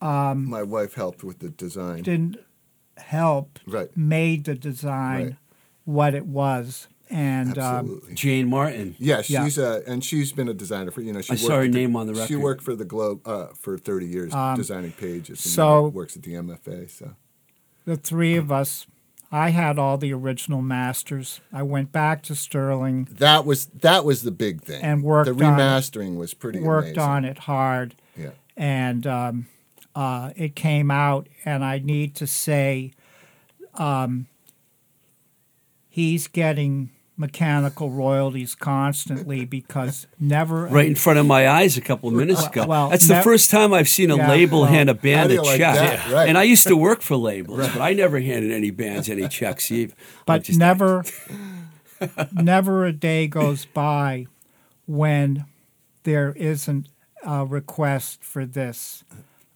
[0.00, 2.02] My wife helped with the design.
[2.02, 2.36] didn't
[2.96, 3.94] help, Right.
[3.96, 5.36] made the design Right.
[5.84, 8.94] what it was, and um, Jane Martin.
[8.98, 9.44] Yeah, Yeah.
[9.44, 11.62] she's a and she's been a designer for you know she I worked saw her
[11.62, 14.92] at the- name on the She worked for the Globe uh, for thirty years designing
[14.92, 15.44] pages.
[15.44, 16.88] And so- now works at the MFA.
[16.90, 17.10] So
[17.84, 18.86] the three of us.
[19.32, 21.40] I had all the original masters.
[21.52, 24.82] I went back to Sterling, that was that was the big thing.
[24.82, 25.62] And worked the on it.
[25.62, 27.02] remastering was pretty worked amazing.
[27.02, 27.94] on it hard.
[28.16, 29.46] Yeah, and um,
[29.94, 31.28] uh, it came out.
[31.44, 32.90] And I need to say,
[33.74, 34.26] um,
[35.88, 36.90] he's getting
[37.20, 42.46] mechanical royalties constantly because never Right in front of my eyes a couple of minutes
[42.46, 42.66] ago.
[42.66, 45.30] well, That's the nev- first time I've seen a Yeah, label well, hand a band
[45.30, 45.74] a you like check.
[45.76, 46.10] that?
[46.12, 46.28] Right.
[46.28, 49.70] And I used to work for labels, but I never handed any bands any checks.
[49.78, 49.94] Eve.
[50.26, 51.04] But just- never,
[52.32, 54.26] never a day goes by
[54.86, 55.44] when
[56.04, 56.88] there isn't
[57.24, 59.04] a request for this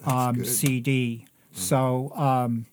[0.04, 0.46] um, good.
[0.46, 1.26] CD.
[1.52, 2.66] So um,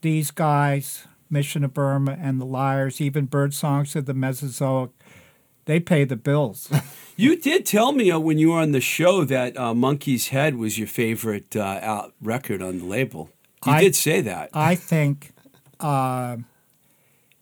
[0.00, 4.90] these guys, Mission of Burma and the Lyres, even Bird Songs of the Mesozoic,
[5.66, 6.70] they pay the bills.
[7.20, 10.54] You did tell me uh, when you were on the show that uh, Monkey's Head
[10.54, 13.30] was your favorite uh, out record on the label.
[13.66, 14.50] You I- did say that.
[14.54, 15.32] I think
[15.80, 16.36] uh,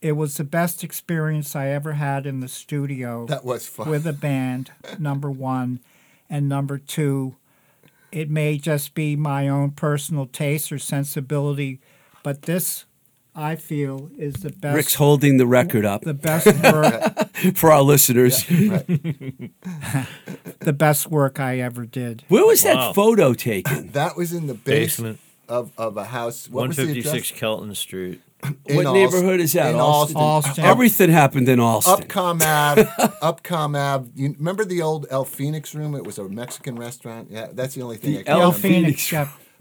[0.01, 3.27] it was the best experience I ever had in the studio.
[3.27, 3.91] that was fun.
[3.91, 5.81] with a band, number one.
[6.31, 7.37] And number two,
[8.11, 11.81] it may just be my own personal taste or sensibility,
[12.23, 12.87] but this,
[13.39, 14.75] I feel, is the best.
[14.75, 18.47] Rick's holding the record up the best work, for our listeners.
[18.47, 19.53] the
[20.75, 22.25] best work I ever did.
[22.29, 23.89] Where was that photo taken?
[23.93, 25.19] that was in the base Basement,
[25.49, 26.49] of, of a house.
[26.49, 27.39] What was the 156?
[27.39, 28.23] Kelton Street.
[28.67, 29.75] In what Alst- neighborhood is that?
[29.75, 30.17] In Allston.
[30.17, 30.51] Allston.
[30.51, 30.65] Allston.
[30.65, 32.07] Everything happened in Allston.
[32.07, 32.85] Upcom Ave,
[33.23, 34.11] Upcom Ave.
[34.15, 35.95] You remember the old El Phoenix room?
[35.95, 37.29] It was a Mexican restaurant.
[37.31, 38.69] Yeah, that's the only thing The I can El El remember.
[38.69, 39.13] Phoenix.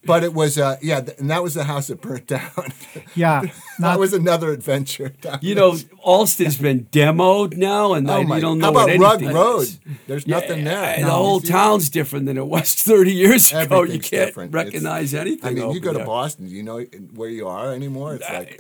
[0.06, 0.14] Phoenix, yeah.
[0.14, 2.52] but it was uh, yeah, th- and that was the house that burnt down.
[3.16, 5.10] Yeah, that not was another adventure.
[5.22, 5.64] down You there.
[5.72, 8.36] know, Allston's been demoed now, and oh my!
[8.36, 9.60] you don't know how what about Rugg Road?
[9.62, 9.80] is.
[10.08, 10.96] There's Yeah, nothing there.
[10.98, 11.10] The No.
[11.12, 13.84] whole town's different than it was 30 years ago.
[13.84, 14.50] You can't different.
[14.54, 15.46] It's- recognize anything.
[15.50, 16.06] I mean, you over go to.
[16.06, 16.48] Boston.
[16.50, 16.80] You know
[17.16, 18.16] where you are anymore?
[18.16, 18.60] It's like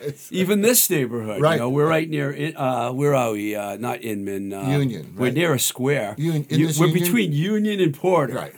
[0.00, 1.54] it's, Even this neighborhood, Right.
[1.54, 2.30] you know, we're right near.
[2.30, 3.54] In- Uh, where are we?
[3.56, 4.52] Uh, not Inman.
[4.52, 6.14] Uh, Union, We're near a square.
[6.18, 7.04] Un- in You- this we're Union?
[7.04, 8.34] between Union and Porter.
[8.34, 8.54] Right.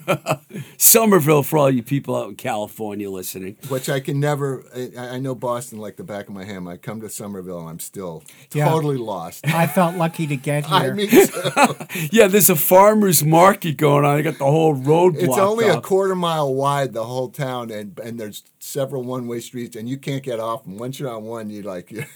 [0.77, 3.57] Somerville for all you people out in California listening.
[3.69, 4.65] which I can never.
[4.75, 6.69] I, I know Boston like the back of my hand.
[6.69, 8.69] I come to Somerville and I'm still Yeah.
[8.69, 9.47] totally lost.
[9.47, 10.77] I felt lucky to get here.
[10.77, 11.27] I mean, too.
[12.13, 14.17] Yeah, there's a farmer's market going on.
[14.17, 17.71] I got the whole road it's blocked only a quarter mile wide, the whole town,
[17.71, 20.67] and and there's several one way streets, and you can't get off.
[20.67, 21.93] And once you're on one, you like.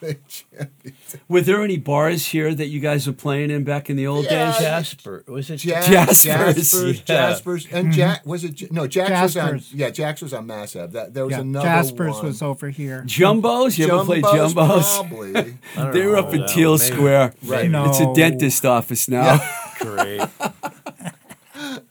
[0.00, 0.92] they can't be-
[1.28, 4.24] Were there any bars here that you guys were playing in back in the old
[4.26, 4.52] Yeah.
[4.52, 4.60] days?
[4.60, 5.24] Jasper.
[5.28, 6.22] Was it Ja- Jaspers.
[6.24, 7.04] Jaspers, Yeah.
[7.04, 8.30] Jaspers, and Jack mm-hmm.
[8.30, 8.54] was it?
[8.54, 9.62] J- No, Jax was on.
[9.72, 10.92] Yeah, Jax was on Mass Ave.
[10.92, 12.26] That there was yeah, another Jaspers one.
[12.26, 13.02] was over here.
[13.06, 13.78] Jumbos?
[13.78, 14.96] You ever played Jumbos?
[14.96, 15.54] Probably.
[15.92, 16.78] They were up in Teele.
[16.78, 17.34] Square.
[17.44, 17.70] Right.
[17.70, 17.86] No.
[17.86, 19.40] It's a dentist office now.
[19.80, 20.22] Great.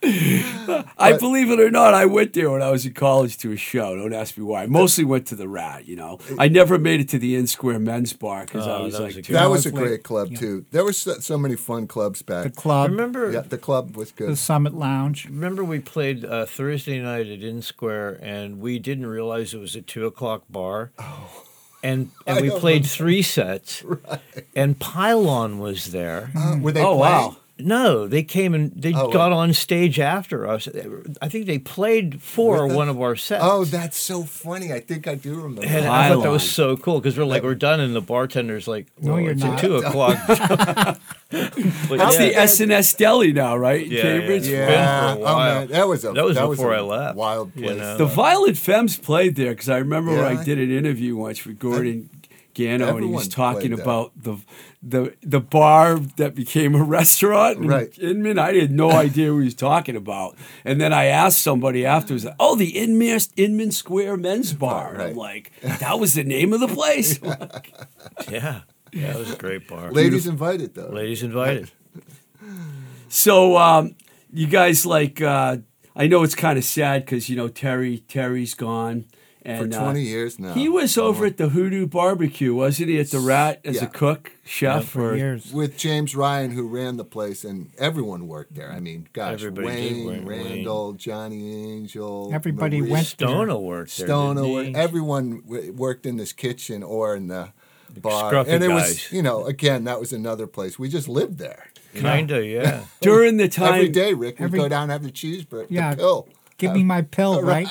[0.03, 3.57] I believe it or not, I went there when I was in college to a
[3.57, 3.95] show.
[3.95, 4.63] Don't ask me why.
[4.63, 5.87] I mostly went to the Rat.
[5.87, 8.83] You know, I never made it to the Inn Square Men's Bar because I Oh,
[8.83, 10.37] was that like, was a that was a great like- club yeah.
[10.39, 10.65] too.
[10.71, 12.43] There was so, so many fun clubs back.
[12.43, 13.31] The club, Remember?
[13.31, 14.29] yeah, the club was good.
[14.29, 14.35] the.
[14.35, 15.25] Summit Lounge.
[15.25, 19.75] Remember we played uh, Thursday night at Inn Square, and we didn't realize it was
[19.75, 20.91] a two o'clock bar.
[20.99, 21.43] Oh.
[21.83, 24.19] And and I we don't played three sets, right.
[24.55, 26.31] and Pylon was there.
[26.35, 26.99] Uh, were they oh playing?
[26.99, 27.37] wow.
[27.60, 29.38] No, they came and they Oh, got wow.
[29.39, 30.68] on stage after us.
[31.22, 33.43] I think they played for With one of our sets.
[33.45, 34.72] Oh, that's so funny.
[34.72, 35.64] I think I do remember.
[35.66, 38.68] And I thought that was so cool because we're like, we're done, and the bartender's
[38.68, 39.55] like, No, well, you're it's not.
[39.55, 40.18] at two o'clock.
[41.30, 42.28] But That's yeah.
[42.30, 43.86] the S&S Deli now, right?
[43.86, 44.47] In Yeah, Cambridge.
[44.47, 44.70] yeah.
[44.70, 47.51] yeah, for a oh man, that was a That was a before I left, Wild
[47.55, 47.97] you know?
[47.97, 50.39] The Violent Femmes played there because I remember when Yeah.
[50.39, 52.10] I did an interview once with Gordon
[52.53, 54.38] Gano, and he was talking about the
[54.89, 57.97] the the bar that became a restaurant in Right.
[57.99, 58.39] Inman.
[58.39, 62.25] I had no idea what he was talking about, and then I asked somebody afterwards,
[62.39, 66.59] "Oh, the Inman Inman Square Men's Bar." And I'm like, "That was the name of
[66.59, 67.19] the place."
[68.31, 68.61] yeah,
[68.93, 69.91] yeah, it was a great bar.
[69.91, 70.89] Ladies invited though.
[70.89, 71.71] Ladies invited.
[73.09, 73.95] So um,
[74.33, 75.57] you guys like uh,
[75.95, 79.05] I know it's kind of sad because you know Terry Terry's gone
[79.47, 80.53] for and uh, twenty years now.
[80.53, 82.99] he was over at the Hoodoo Barbecue, wasn't he?
[82.99, 83.85] At the Rat as Yeah.
[83.85, 85.51] a cook, chef, for or years.
[85.53, 88.71] with James Ryan, who ran the place, and everyone worked there.
[88.71, 90.45] I mean, gosh, Everybody Wayne, work- Wayne.
[90.47, 94.07] Randall, Johnny Angel, Everybody Marie went Stoner worked there.
[94.07, 94.75] Stoner, didn't wor- he?
[94.75, 97.49] everyone w- worked in this kitchen or in the
[98.01, 100.77] bar, scruffy and it was, you know, again, that was another place.
[100.77, 102.83] We just lived there Kinda, yeah.
[103.01, 104.13] during the time every day.
[104.13, 105.91] Rick, we'd Every- go down and have the cheeseburger, Yeah.
[105.91, 106.27] the pill.
[106.57, 107.67] Give me my pill, right?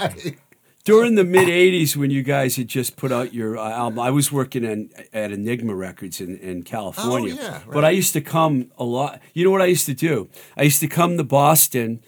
[0.86, 3.98] During the mid '80s when you guys had just put out your uh, album.
[3.98, 7.84] I was working in, at Enigma Records in, in California, Oh, yeah, but.
[7.84, 9.20] I used to come a lot.
[9.34, 10.28] You know what I used to do?
[10.56, 12.00] I used to come to Boston.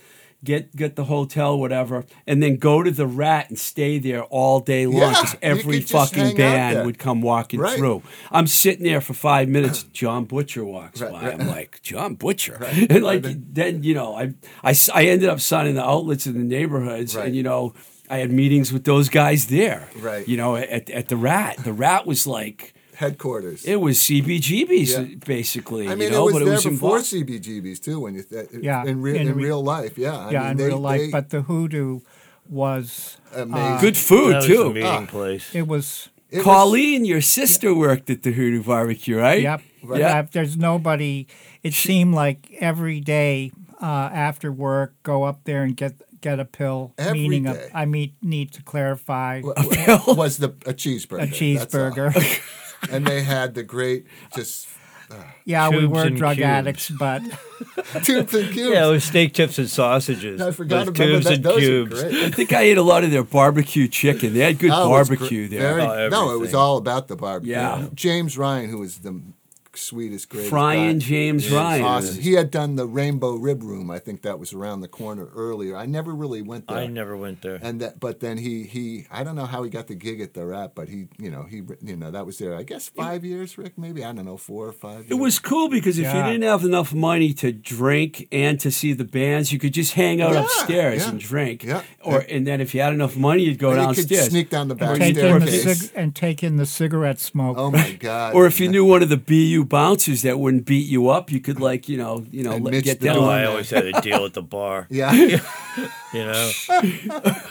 [0.45, 4.61] Get get the hotel, whatever, and then go to the Rat and stay there all
[4.61, 7.77] day long because you every could just hang fucking band would come walking Right.
[7.77, 8.05] through.
[8.31, 9.83] I'm sitting there for five minutes.
[9.93, 11.23] John Butcher walks Right, by.
[11.25, 11.41] right.
[11.41, 12.55] I'm like, John Butcher,
[12.89, 16.45] and like then you know, I, I I ended up signing the outlets in the
[16.57, 17.27] neighborhoods, Right.
[17.27, 17.75] and you know,
[18.11, 19.89] I had meetings with those guys there.
[20.01, 20.27] Right.
[20.29, 21.57] You know, at at the Rat.
[21.65, 23.65] The Rat was like Headquarters.
[23.65, 25.05] it was CBGB's Yeah.
[25.27, 25.87] basically.
[25.89, 27.27] I mean, you know, it was but there it was before Boston.
[27.27, 28.01] CBGBs too.
[28.01, 30.51] When you th- Yeah, in, real in in re- real life, yeah, I yeah, mean,
[30.53, 31.01] in they- real life.
[31.01, 32.01] they- But the hoodoo
[32.49, 33.81] was amazing.
[33.81, 34.69] Good food That was too.
[34.73, 35.07] meeting Ah.
[35.07, 35.55] place.
[35.55, 39.43] it was It was- Colleen, your sister worked at the Hoodoo Barbecue, right?
[39.43, 39.63] Yep.
[39.83, 40.01] Right.
[40.01, 40.09] Yeah.
[40.17, 41.27] Yeah, There's nobody.
[41.63, 46.45] It seemed like every day uh, after work, go up there and get get a
[46.45, 46.93] pill.
[46.99, 47.71] Every meaning, a- day.
[47.75, 50.15] I mean, need to clarify A pill?
[50.15, 51.23] was the a cheeseburger.
[51.23, 52.91] a cheeseburger.
[52.93, 54.07] and they had the great
[54.37, 54.69] just
[55.11, 55.15] uh,
[55.47, 56.45] yeah, we were and drug cubes.
[56.47, 57.23] addicts, but
[58.05, 58.57] tubes and cubes.
[58.75, 60.39] Yeah, it was steak tips and sausages.
[60.43, 61.35] I forgot Those to tubes that.
[61.37, 62.03] and Those cubes.
[62.05, 64.35] I think I ate a lot of their barbecue chicken.
[64.35, 65.75] They had good Oh, barbecue gr- there.
[65.77, 67.53] very- Oh, no, it was all about the barbecue.
[67.55, 67.87] Yeah.
[67.95, 69.19] James Ryan, who was the
[69.79, 71.07] sweetest, greatest Frying guy.
[71.07, 71.85] James He Ryan.
[71.85, 72.21] awesome.
[72.23, 73.91] He had done the Rainbow Rib Room.
[73.91, 75.77] I think that was around the corner earlier.
[75.77, 76.77] I never really went there.
[76.79, 77.59] I never went there.
[77.63, 80.35] and that, but then he he I don't know how he got the gig at
[80.35, 82.55] the Rat, but he you know he you know that was there.
[82.57, 85.01] I guess five years, Rick, maybe I don't know four or five.
[85.01, 85.11] Years.
[85.13, 88.93] It was cool because if you didn't have enough money to drink and to see
[88.93, 91.65] the bands, you could just hang out Yeah, upstairs yeah, and drink.
[91.65, 91.83] yeah.
[92.03, 94.23] Or and then if you had enough money, you'd go And you downstairs.
[94.25, 95.81] could sneak down the back take the staircase.
[95.81, 97.57] cig- and take in the cigarette smoke.
[97.59, 98.35] Oh my god!
[98.35, 101.31] or if you knew one of the BU bouncers that wouldn't beat you up.
[101.31, 103.19] You could like you know you know let, Mitch get the down.
[103.19, 104.87] Oh, I always had a deal at the bar.
[104.91, 105.41] Yeah.
[106.15, 106.51] You know,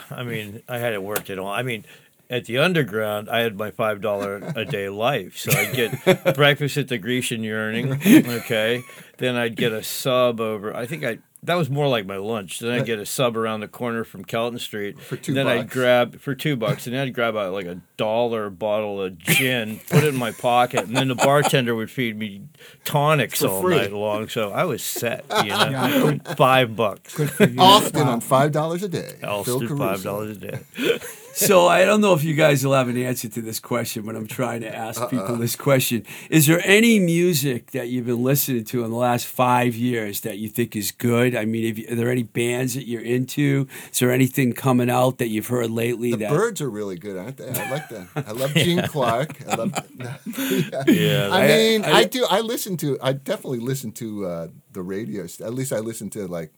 [0.09, 1.47] I mean, I had it worked at all.
[1.47, 1.86] I mean,
[2.28, 5.38] at the underground, I had my five dollar a day life.
[5.38, 8.01] So I'd get breakfast at the Grecian Yearning.
[8.39, 8.82] Okay,
[9.20, 10.76] then I'd get a sub over.
[10.76, 12.60] I think I that was more like my lunch.
[12.60, 15.00] Then I'd get a sub around the corner from Kelton Street.
[15.02, 15.74] For two then I'd bucks.
[15.74, 19.80] grab for two bucks, and then I'd grab a, like a dollar bottle of gin,
[19.89, 22.43] put it in my pocket, and then the bartender would feed me
[22.86, 23.78] tonics all free.
[23.78, 24.30] night long.
[24.30, 25.26] So I was set.
[25.43, 25.70] You know,
[26.26, 26.36] Yeah.
[26.36, 27.16] five bucks.
[27.16, 27.60] Good for you.
[27.60, 28.14] Austin Wow.
[28.14, 29.16] on five dollars a day.
[29.20, 29.78] Phil Allston, Caruso.
[29.78, 30.60] five dollars a day.
[31.38, 34.16] So I don't know if you guys will have an answer to this question, but
[34.16, 35.08] I'm trying to ask Uh-uh.
[35.10, 39.28] people this question: Is there any music that you've been listening to in the last
[39.28, 41.36] five years that you think is good?
[41.36, 43.68] I mean, have you, are there any bands that you're into?
[43.92, 46.12] Is there anything coming out that you've heard lately?
[46.12, 47.50] The that Byrds are really good, aren't they?
[47.50, 48.08] I like that.
[48.16, 49.38] I love Gene Clark.
[49.48, 49.74] I love.
[50.88, 52.26] Yeah, I I- mean, I- I, do.
[52.30, 52.98] I listen to.
[53.02, 55.24] I definitely listen to uh, the radio.
[55.24, 56.52] At least I listen to like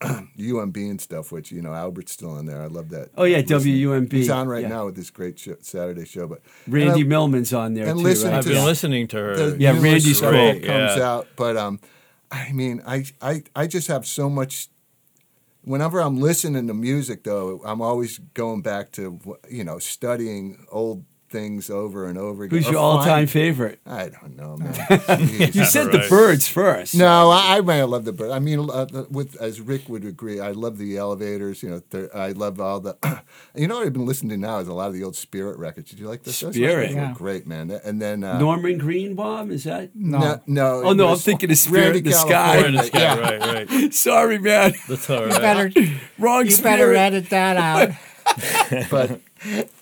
[0.38, 1.32] UMB and stuff.
[1.32, 2.62] Which you know, Albert's still on there.
[2.62, 3.10] I love that.
[3.16, 4.12] Oh, yeah, Listen- WUMB.
[4.12, 4.68] He's on right Yeah.
[4.68, 6.26] now with this great show, Saturday show.
[6.28, 8.04] But Randy and I- Millman's on there and too.
[8.04, 8.38] listen right?
[8.38, 8.64] I've been Yeah.
[8.64, 9.50] listening to her.
[9.50, 10.62] the Yeah, Randy's great.
[10.62, 10.70] cool.
[10.70, 11.10] comes Yeah.
[11.10, 11.26] out.
[11.36, 11.80] But um,
[12.30, 14.68] I mean, I, I I just have so much.
[15.64, 19.18] Whenever I'm listening to music, though, I'm always going back to
[19.50, 22.58] you know studying old things over and over again.
[22.58, 23.80] Who's your all-time favorite?
[23.86, 24.74] I don't know, man.
[25.58, 26.94] You said the Byrds first.
[26.94, 28.32] No, I, I may have loved the Byrds.
[28.32, 31.62] I mean, uh, with as Rick would agree, I love the elevators.
[31.62, 32.96] You know, the, I love all the.
[33.54, 35.58] you know what I've been listening to now is a lot of the old Spirit
[35.58, 35.90] records.
[35.90, 36.36] Did you like this?
[36.38, 36.92] Spirit.
[36.92, 37.12] Yeah.
[37.14, 37.70] great, man.
[37.70, 39.94] And then uh, Norman Greenbaum is that?
[39.94, 40.18] No.
[40.18, 40.82] no, no.
[40.84, 42.28] Oh, no, I'm thinking of Spirit Randy in the Sky.
[42.28, 42.80] California.
[42.80, 43.18] Right, Yeah.
[43.18, 43.94] right, right.
[44.08, 44.72] Sorry, man.
[44.88, 45.70] That's all You better,
[46.18, 46.76] Wrong you spirit.
[46.78, 47.90] better edit that out.
[48.90, 49.20] but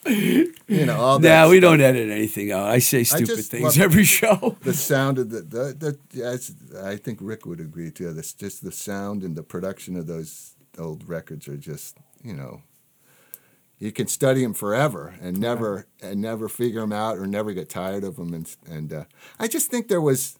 [0.06, 1.44] you know all that.
[1.44, 2.68] Nah, we don't edit anything out.
[2.68, 4.56] I say stupid just things every show.
[4.62, 8.12] the sound of the the, the yeah, I think Rick would agree too.
[8.12, 12.62] This just the sound and the production of those old records are just you know.
[13.78, 17.68] You can study them forever and never and never figure them out or never get
[17.68, 18.32] tired of them.
[18.32, 19.04] And and uh,
[19.38, 20.38] I just think there was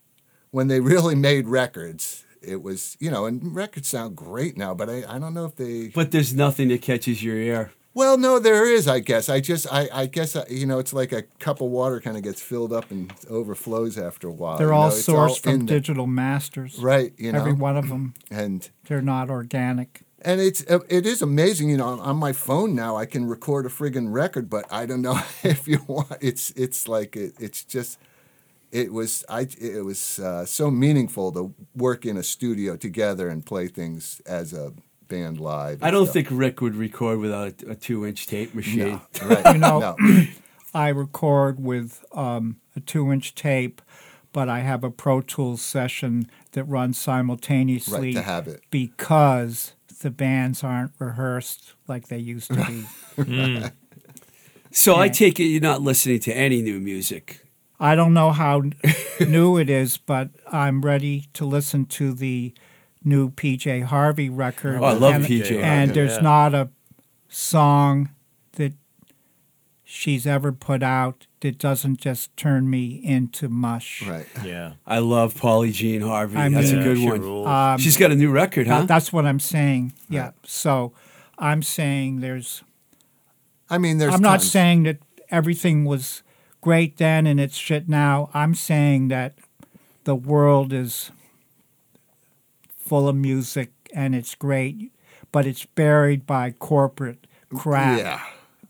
[0.50, 2.24] when they really made records.
[2.40, 5.56] It was you know and records sound great now, but I, I don't know if
[5.56, 7.72] they But there's nothing that catches your ear.
[7.97, 8.86] Well, no, there is.
[8.86, 9.30] I guess.
[9.30, 12.14] I just, I, I guess, uh, you know, it's like a cup of water kind
[12.16, 14.59] of gets filled up and overflows after a while.
[14.59, 16.78] They're you all know, sourced in from digital masters.
[16.78, 17.14] right?
[17.16, 18.12] You know, Every one of them.
[18.30, 20.03] and They're not organic.
[20.20, 21.70] and it's, uh, it is amazing.
[21.70, 24.84] You know, on, on my phone now, I can record a friggin' record, but I
[24.84, 26.18] don't know if you want.
[26.20, 27.99] It's, it's like it, it's just.
[28.72, 29.47] It was I.
[29.59, 34.53] It was uh, so meaningful to work in a studio together and play things as
[34.53, 34.72] a
[35.09, 35.82] band live.
[35.82, 36.14] I don't stuff.
[36.14, 39.00] think Rick would record without a, a two-inch tape machine.
[39.20, 39.54] No, right?
[39.54, 40.24] You know, no.
[40.74, 43.80] I record with um, a two inch tape,
[44.32, 48.62] but I have a Pro Tools session that runs simultaneously Right, to have it.
[48.70, 52.64] because the bands aren't rehearsed like they used to
[53.16, 53.64] be.
[54.70, 57.46] So I take it you're not listening to any new music.
[57.80, 58.62] I don't know how
[59.26, 62.52] new it is, but I'm ready to listen to the
[63.07, 64.78] new PJ Harvey record.
[64.80, 65.92] Oh, I love and, PJ And Harvey.
[65.92, 66.22] there's Yeah.
[66.22, 66.68] not a
[67.28, 68.11] song
[68.52, 68.72] that
[69.84, 74.02] she's ever put out that doesn't just turn me into mush.
[74.07, 74.26] Right.
[74.44, 74.72] Yeah.
[74.86, 76.36] I love Polly Jean Harvey.
[76.36, 77.46] I That's a mean- good she one.
[77.46, 78.82] Um, She's got a new record, huh?
[78.86, 79.92] That's what I'm saying.
[80.09, 80.32] Yeah.
[80.44, 80.92] So
[81.38, 82.62] I'm saying there's.
[83.70, 84.14] I mean, there's.
[84.14, 84.98] I'm not saying that
[85.30, 86.22] everything was
[86.61, 88.30] great then and it's shit now.
[88.34, 89.34] I'm saying that
[90.04, 91.11] the world is
[92.87, 94.93] full of music and it's great,
[95.32, 97.99] but it's buried by corporate crap.
[97.99, 98.20] Yeah.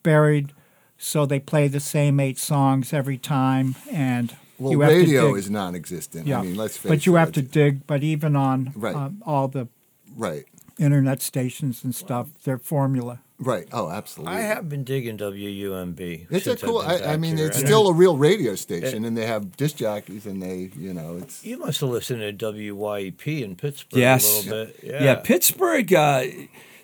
[0.03, 0.53] Buried
[0.99, 5.51] so they play the same eight songs every time and Well, you have radio is
[5.51, 6.27] non-existent.
[6.27, 6.41] yeah.
[6.41, 7.19] I mean, let's face but you it.
[7.21, 7.87] have to dig.
[7.87, 8.95] But even on Right.
[8.95, 9.69] um, all the
[10.17, 10.45] Right.
[10.79, 13.21] internet stations and stuff, their formula.
[13.39, 13.69] Right.
[13.71, 14.35] Oh, absolutely.
[14.35, 16.27] I have been digging WUMB.
[16.31, 16.79] It's a I've cool.
[16.79, 17.47] I, I mean, here.
[17.47, 20.95] it's And still a real radio station, and they have disc jockeys, and they, you
[20.95, 21.45] know, it's.
[21.45, 24.25] You must have listened to WYEP in Pittsburgh Yes.
[24.25, 24.81] a little bit.
[24.83, 25.03] Yeah.
[25.05, 25.15] yeah.
[25.17, 25.93] Pittsburgh.
[25.93, 26.25] Uh,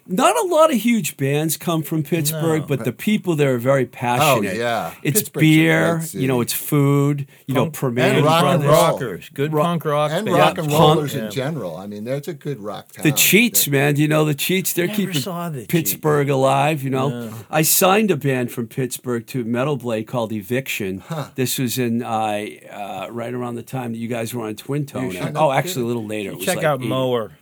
[0.06, 2.66] not a lot of huge bands come from Pittsburgh, No.
[2.66, 4.50] but the people there are very passionate.
[4.54, 4.94] Oh, yeah.
[5.02, 6.02] it's beer.
[6.12, 7.26] You know, it's food.
[7.46, 9.28] You know, Punk- Perman and rock and rockers.
[9.30, 10.10] Good Rock- punk rock.
[10.12, 11.26] and rock and punk- rollers Yeah.
[11.26, 11.76] in general.
[11.76, 13.04] I mean, that's a good rock town.
[13.04, 13.96] The Cheats, man.
[13.96, 14.72] You know the Cheats.
[14.72, 16.82] They're keeping the Pittsburgh alive.
[16.82, 17.32] You know, No.
[17.50, 21.02] I signed a band from Pittsburgh to Metal Blade called Eviction.
[21.36, 24.86] This was in uh, uh, right around the time that you guys were on Twin
[24.86, 25.14] Tone.
[25.36, 26.30] Oh, actually, a little later.
[26.30, 26.88] It was Check like out 80.
[26.88, 27.32] Mower.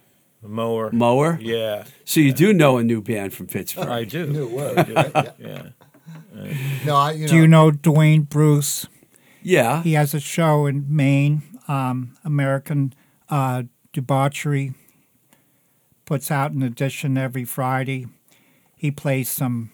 [0.42, 0.90] Mower.
[0.92, 1.38] Mower.
[1.40, 3.88] Yeah, So you do know a new band from Pittsburgh.
[3.88, 4.26] I do.
[4.26, 4.76] New word.
[4.88, 5.12] right?
[5.14, 5.32] Yeah.
[5.38, 6.54] Yeah.
[6.86, 8.86] No, I, you know, Do you know Dwayne Bruce?
[9.42, 9.82] Yeah.
[9.82, 12.94] He has a show in Maine um, American
[13.28, 14.74] uh, Debauchery
[16.04, 18.06] puts out an edition every Friday.
[18.76, 19.70] He plays some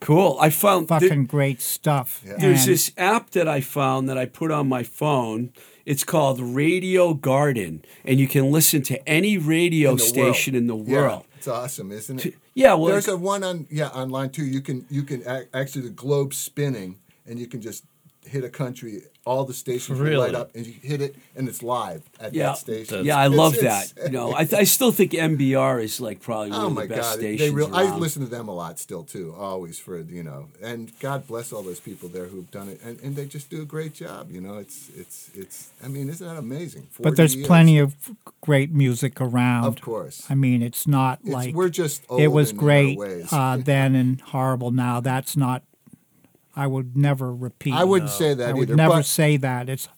[0.00, 0.38] Cool.
[0.40, 2.22] I found th- fucking great stuff.
[2.26, 2.36] Yeah.
[2.38, 5.52] there's And this app that I found that I put on my phone.
[5.86, 10.66] It's called Radio Garden, and you can listen to any radio In the station in
[10.68, 11.24] the Yeah, world.
[11.36, 12.34] it's awesome, isn't it?
[12.54, 14.44] Yeah, well, There's a one on yeah online too.
[14.44, 15.22] You can you can
[15.52, 17.84] actually the globe spinning, and you can just
[18.26, 19.02] hit a country.
[19.26, 22.46] All the stations will light up, and you hit it, and it's live at yeah,
[22.46, 23.04] that station.
[23.04, 23.90] yeah, I It's love that.
[23.92, 24.06] insane.
[24.06, 26.88] You know, I, I still think MBR is like probably one Oh of my the
[26.88, 27.18] best God!
[27.18, 27.50] stations.
[27.50, 29.34] They real, I listen to them a lot still too.
[29.38, 32.98] Always for you know, and God bless all those people there who've done it, and,
[33.02, 34.30] and they just do a great job.
[34.30, 35.70] You know, it's it's it's.
[35.84, 36.86] I mean, isn't that amazing?
[36.98, 37.46] but there's years.
[37.46, 37.94] plenty of
[38.40, 39.64] great music around.
[39.66, 42.96] Of course, I mean, it's not It's- like we're just old it was in great
[42.98, 43.30] ways.
[43.32, 45.00] uh, then and horrible now.
[45.00, 45.62] That's not.
[46.54, 47.74] I would never repeat.
[47.74, 48.76] I wouldn't say that I would either.
[48.76, 49.68] never but, say that.
[49.68, 49.88] It's.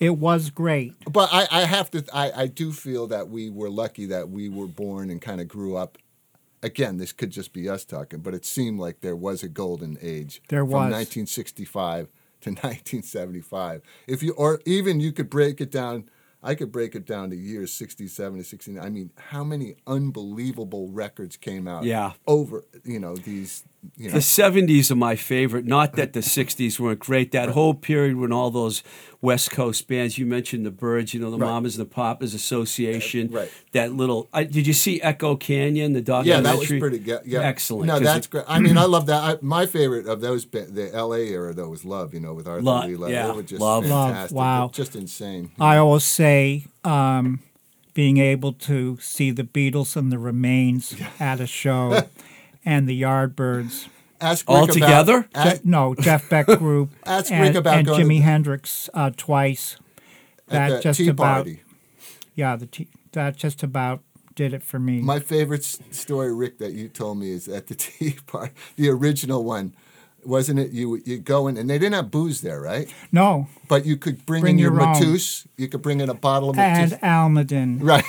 [0.00, 0.94] It was great.
[1.08, 2.04] but I, I have to.
[2.12, 5.48] I, I do feel that we were lucky that we were born and kind of
[5.48, 5.98] grew up.
[6.62, 9.98] Again, this could just be us talking, but it seemed like there was a golden
[10.00, 10.92] age There from was.
[10.92, 12.08] 1965
[12.42, 13.82] to 1975.
[14.06, 16.08] If you or even you could break it down.
[16.42, 18.84] I could break it down to years 67 to 69.
[18.84, 21.84] I mean, how many unbelievable records came out?
[21.84, 22.12] Yeah.
[22.26, 23.64] Over you know these.
[23.96, 25.64] You know, The '70s are my favorite.
[25.64, 27.32] Not that the '60s weren't great.
[27.32, 28.82] That whole period when all those
[29.22, 31.46] West Coast bands you mentioned, the Byrds, you know, the Right.
[31.48, 33.30] Mamas and the Papas Association.
[33.30, 33.48] right.
[33.70, 34.28] That little.
[34.32, 35.92] I, did you see Echo Canyon?
[35.92, 36.42] The Yeah, documentary.
[36.42, 37.20] that was pretty good.
[37.24, 37.86] Yeah, excellent.
[37.86, 38.44] No, that's it- great.
[38.48, 39.22] I mean, I love that.
[39.22, 41.20] I, my favorite of those, the L.A.
[41.28, 42.12] era, though, was Love.
[42.12, 42.96] You know, with Arthur Love, Lee.
[42.96, 43.10] Love.
[43.10, 43.86] yeah, They were just Love.
[43.86, 44.36] Love, fantastic.
[44.36, 44.70] wow.
[44.74, 45.52] just insane.
[45.60, 47.38] I always say um,
[47.94, 52.08] being able to see the Beatles and the Remains at a show,
[52.64, 53.86] and the Yardbirds.
[54.22, 55.28] Ask All Rick together?
[55.32, 58.22] About, ask, Je- no, Jeff Beck Group Ask and, Rick about and going Jimi to-
[58.22, 59.76] Hendrix uh, twice.
[60.48, 61.62] at That the just Tea about Party.
[62.34, 64.00] yeah, the tea, that just about
[64.34, 65.00] did it for me.
[65.02, 69.44] My favorite story, Rick, that you told me is at the Tea Party, the original
[69.44, 69.74] one.
[70.24, 71.02] Wasn't it you?
[71.04, 72.88] You go in, and they didn't have booze there, right?
[73.10, 74.86] no, But you could bring, Bring in your, your.
[74.86, 75.48] Mateus.
[75.56, 77.02] You could bring in a bottle of and Mateus.
[77.02, 77.78] Almaden.
[77.82, 78.04] Right.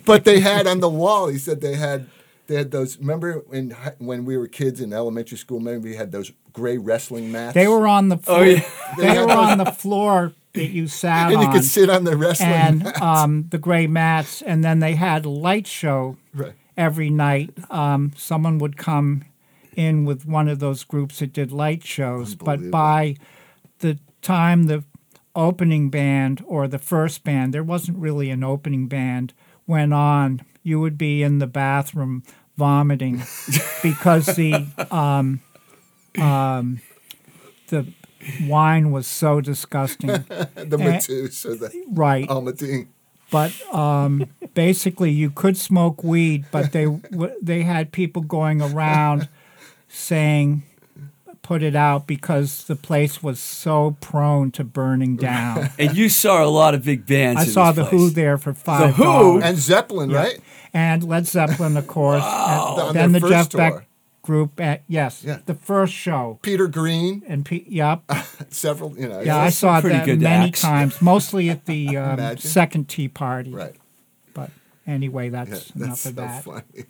[0.04, 1.26] but they had on the wall.
[1.26, 2.06] He said they had
[2.52, 2.98] they had those.
[2.98, 5.58] Remember when when we were kids in elementary school?
[5.60, 7.54] Maybe we had those gray wrestling mats.
[7.54, 8.38] They were on the floor.
[8.38, 8.60] Oh, yeah.
[8.98, 11.32] They They were on the floor that you sat on.
[11.34, 13.00] and you could sit on the wrestling and mats.
[13.00, 16.52] um, the gray mats, and then they had a light show Right.
[16.76, 17.54] every night.
[17.70, 19.24] Um, someone would come
[19.74, 23.16] in with one of those groups that did light shows, but by
[23.78, 24.84] the time the
[25.34, 29.32] opening band or the first band, there wasn't really an opening band,
[29.66, 32.22] went on, you would be in the bathroom
[32.56, 33.22] vomiting
[33.82, 35.40] because the um,
[36.18, 36.80] um,
[37.68, 37.86] the
[38.42, 40.08] wine was so disgusting.
[40.08, 42.28] the Mateus or the right.
[42.28, 42.88] Almaden.
[43.30, 46.86] But um, basically, you could smoke weed, but they
[47.40, 49.26] they had people going around
[49.88, 50.64] saying,
[51.40, 55.70] "Put it out," because the place was so prone to burning down.
[55.78, 57.40] And you saw a lot of big bands.
[57.40, 59.04] I in saw this the Who there for five The Who?
[59.04, 60.38] dollars, And Zeppelin, right?
[60.74, 62.22] And Led Zeppelin, of course.
[62.22, 63.58] On And their then the first Jeff tour.
[63.58, 63.86] Beck
[64.22, 64.60] group.
[64.60, 65.38] At, yes, Yeah.
[65.46, 66.38] the first show.
[66.42, 68.02] Peter Green, And P- yep,
[68.50, 69.20] several, you know.
[69.20, 70.60] yeah, I saw pretty that many acts.
[70.62, 73.50] times, mostly at the um, second tea party.
[73.52, 73.74] Right.
[74.32, 74.50] But
[74.86, 76.44] anyway, Yeah, that's that's enough so of that.
[76.44, 76.84] funny.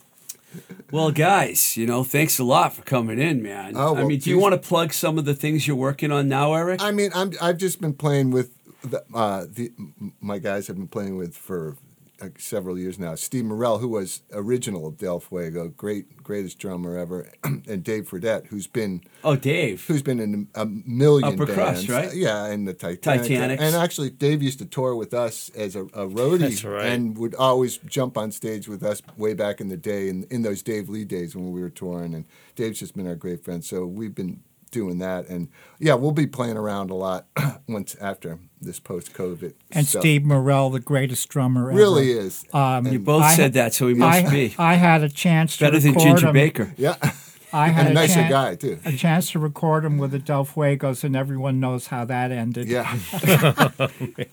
[0.90, 3.72] Well, guys, you know, thanks a lot for coming in, man.
[3.74, 6.28] Oh, I mean, do you want to plug some of the things you're working on
[6.28, 6.82] now, Eric?
[6.82, 8.50] I mean, I'm I've just been playing with
[8.84, 9.72] the, uh, the
[10.20, 11.78] my guys have been playing with for
[12.22, 13.16] Uh, several years now.
[13.16, 18.46] Steve Morrell, who was original of Del Fuego, great greatest drummer ever, and Dave Fredette,
[18.46, 19.84] who's been oh, Dave.
[19.86, 21.84] who's been in a million Upper bands.
[21.84, 22.10] Crust, right?
[22.10, 23.22] Uh, yeah, and the Titanic.
[23.22, 23.62] Titanics.
[23.62, 26.86] And actually, Dave used to tour with us as a, a roadie, That's right.
[26.86, 30.42] and would always jump on stage with us way back in the day, in, in
[30.42, 32.14] those Dave Lee days when we were touring.
[32.14, 34.42] And Dave's just been our great friend, so we've been
[34.72, 35.28] doing that.
[35.28, 35.48] And
[35.78, 37.26] yeah, we'll be playing around a lot
[37.68, 39.54] once after this post-COVID.
[39.70, 40.02] And stuff.
[40.02, 41.78] Steve Morrell, the greatest drummer ever.
[41.78, 42.44] really is.
[42.52, 45.56] Um, You both I- said that, so he must I, be I had a chance
[45.58, 46.32] to better than record Ginger him.
[46.32, 46.74] Baker.
[46.76, 46.96] yeah,
[47.52, 48.78] I had and a a, nicer chan- guy too.
[48.84, 52.66] a chance to record him with the Del Fuegos, and everyone knows how that ended.
[52.68, 52.96] Yeah.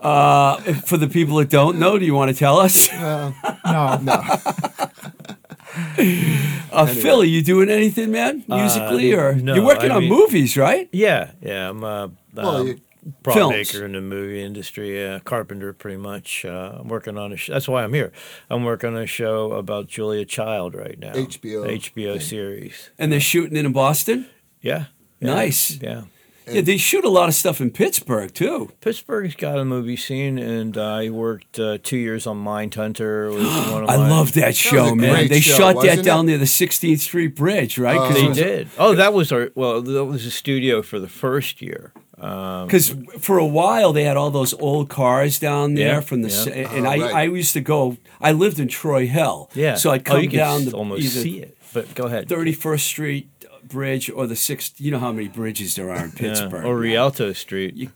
[0.00, 2.90] Uh, for the people that don't know, do you want to tell us?
[2.92, 3.32] No.
[3.64, 4.20] No,
[6.72, 8.44] Uh, Philly, you doing anything, man?
[8.46, 10.88] Musically, or no, you're working I on mean- movies, right?
[10.92, 11.68] Yeah, yeah.
[11.70, 12.80] I'm a Well, um,
[13.24, 13.52] prop Films.
[13.74, 16.44] maker in the movie industry, uh, carpenter, pretty much.
[16.44, 17.36] Uh, I'm working on a.
[17.36, 18.12] Sh- that's why I'm here.
[18.48, 21.12] I'm working on a show about Julia Child right now.
[21.12, 22.20] HBO HBO thing.
[22.20, 22.90] series.
[22.98, 24.26] And they're shooting it in Boston.
[24.62, 24.86] Yeah.
[25.20, 25.78] yeah, Nice.
[25.82, 26.02] Yeah.
[26.52, 28.70] Yeah, they shoot a lot of stuff in Pittsburgh too.
[28.80, 33.32] Pittsburgh's got a movie scene, and uh, I worked uh, two years on Mindhunter.
[33.34, 35.28] Was one of I my- love that show, a man.
[35.28, 36.32] They show, shot that down it?
[36.32, 37.96] near the 16th Street Bridge, right?
[37.98, 38.68] Uh, They Because did.
[38.78, 39.50] Oh, that was our.
[39.54, 41.92] Well, that was a studio for the first year.
[42.18, 42.68] Um,
[43.18, 46.68] for a while they had all those old cars down there Yeah, from the yeah.
[46.76, 47.14] and Oh, I, right.
[47.14, 47.96] I used to go.
[48.20, 49.76] I lived in Troy Hill, yeah.
[49.76, 51.56] So I'd oh, come you down s- the almost either see it.
[51.72, 52.28] But go ahead.
[52.28, 53.28] 31st Street
[53.70, 54.80] Bridge or the sixth.
[54.80, 56.64] You know how many bridges there are in Pittsburgh.
[56.64, 56.68] Yeah.
[56.70, 57.74] Or Rialto Street.
[57.74, 57.90] You-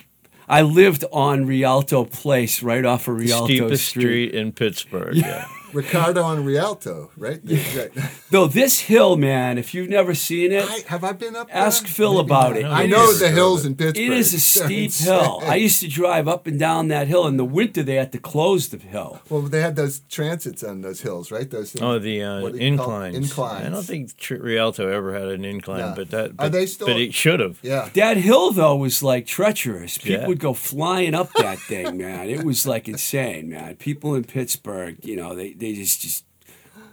[0.49, 4.03] I lived on Rialto Place, right off of Rialto steepest Street.
[4.03, 5.17] street in Pittsburgh.
[5.25, 5.47] Yeah.
[5.75, 7.41] Ricardo and Rialto, right?
[7.45, 7.91] Right.
[8.31, 11.57] Though this hill, man, if you've never seen it, I, have I been up there?
[11.57, 12.65] Ask Phil about it.
[12.65, 13.97] I know is- the hills in Pittsburgh.
[14.05, 15.41] It is a steep hill.
[15.45, 17.27] I used to drive up and down that hill.
[17.27, 19.21] In the winter, they had to close the hill.
[19.29, 21.51] Well, they had those transits on those hills, right?
[21.51, 21.83] Those things.
[21.83, 23.17] Oh, the uh, What do you call- inclines.
[23.17, 23.67] inclines.
[23.67, 25.95] I don't think Tr- Rialto ever had an incline, Yeah.
[25.97, 26.31] but that.
[26.31, 27.59] Are But, they still- But it should have.
[27.63, 27.89] Yeah.
[27.95, 29.99] That hill, though, was like treacherous.
[29.99, 30.27] People Yeah.
[30.29, 32.29] would go flying up that thing, man.
[32.31, 33.77] It was like insane, man.
[33.77, 36.25] People in Pittsburgh, you know, they, they just, just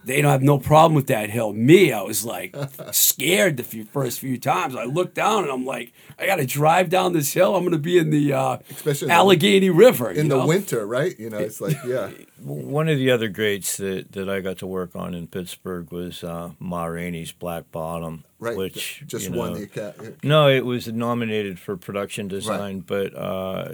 [0.04, 1.54] they don't have no problem with that hill.
[1.54, 2.56] Me, I was like
[2.92, 4.76] scared the few, first few times.
[4.76, 7.56] I looked down and I'm like, I got to drive down this hill.
[7.56, 10.38] I'm going to be in the uh, Especially in the- Allegheny River In you the
[10.38, 10.48] know?
[10.48, 11.14] winter, right?
[11.20, 12.10] You know, it's like, yeah.
[12.42, 16.24] One of the other greats that, that I got to work on in Pittsburgh was
[16.24, 18.58] uh, Ma Rainey's Black Bottom, Right.
[18.58, 20.16] which just you won the Academy.
[20.24, 23.74] No, it was nominated for production design, but uh,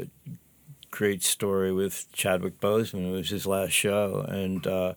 [0.92, 3.10] great story with Chadwick Boseman.
[3.10, 4.94] It was his last show, and uh,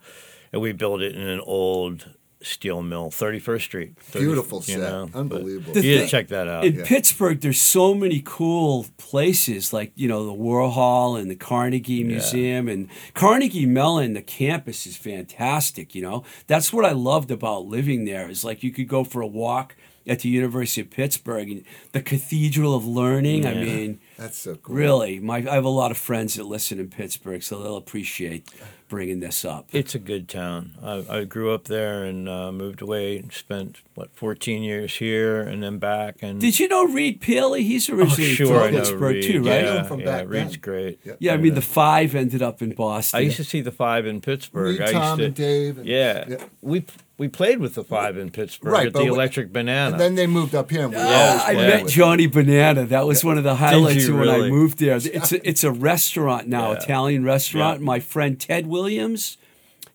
[0.53, 2.11] and we built it in an old
[2.43, 3.99] steel mill, Thirty First Street.
[4.01, 4.79] 30 Beautiful you set.
[4.81, 5.75] know, Unbelievable.
[5.75, 6.65] The You thing- gotta check that out.
[6.65, 6.85] In Yeah.
[6.87, 12.67] Pittsburgh, there's so many cool places, like you know the Warhol and the Carnegie Museum
[12.69, 14.15] and Carnegie Mellon.
[14.15, 15.95] The campus is fantastic.
[15.95, 18.31] You know that's what I loved about living there.
[18.31, 19.77] Is like you could go for a walk
[20.07, 23.47] at the University of Pittsburgh, and the Cathedral of Learning.
[23.47, 24.75] I mean, That's so cool.
[24.75, 28.49] really, my I have a lot of friends that listen in Pittsburgh, so they'll appreciate
[28.89, 29.69] bringing this up.
[29.73, 30.73] It's a good town.
[30.83, 35.41] I, I grew up there and uh, moved away and spent what 14 years here
[35.43, 36.17] and then back.
[36.23, 37.61] And Did you know Reed Peely?
[37.61, 39.25] He's oh, originally sure, from I know Pittsburgh Reed.
[39.25, 39.63] too, right?
[39.65, 40.61] Yeah, From yeah, back Reed's then.
[40.61, 41.01] great.
[41.05, 41.17] Yep.
[41.21, 43.19] Yeah, I mean the five ended up in Boston.
[43.19, 44.81] I used to see the five in Pittsburgh.
[44.81, 45.79] Reed, I used Tom, to, and Dave.
[45.79, 46.25] And, Yeah.
[46.29, 46.45] Yeah.
[46.61, 46.85] we
[47.21, 49.91] we played with the five in Pittsburgh Right, at but the we- Electric Banana.
[49.93, 50.85] And then they moved up here.
[50.85, 52.87] And we always I met with Johnny Banana.
[52.87, 54.97] That was one of the highlights you when I moved there.
[54.97, 56.79] It's a, it's a restaurant now, Yeah.
[56.79, 57.81] Italian restaurant.
[57.81, 57.85] Yeah.
[57.85, 59.37] My friend Ted Williams,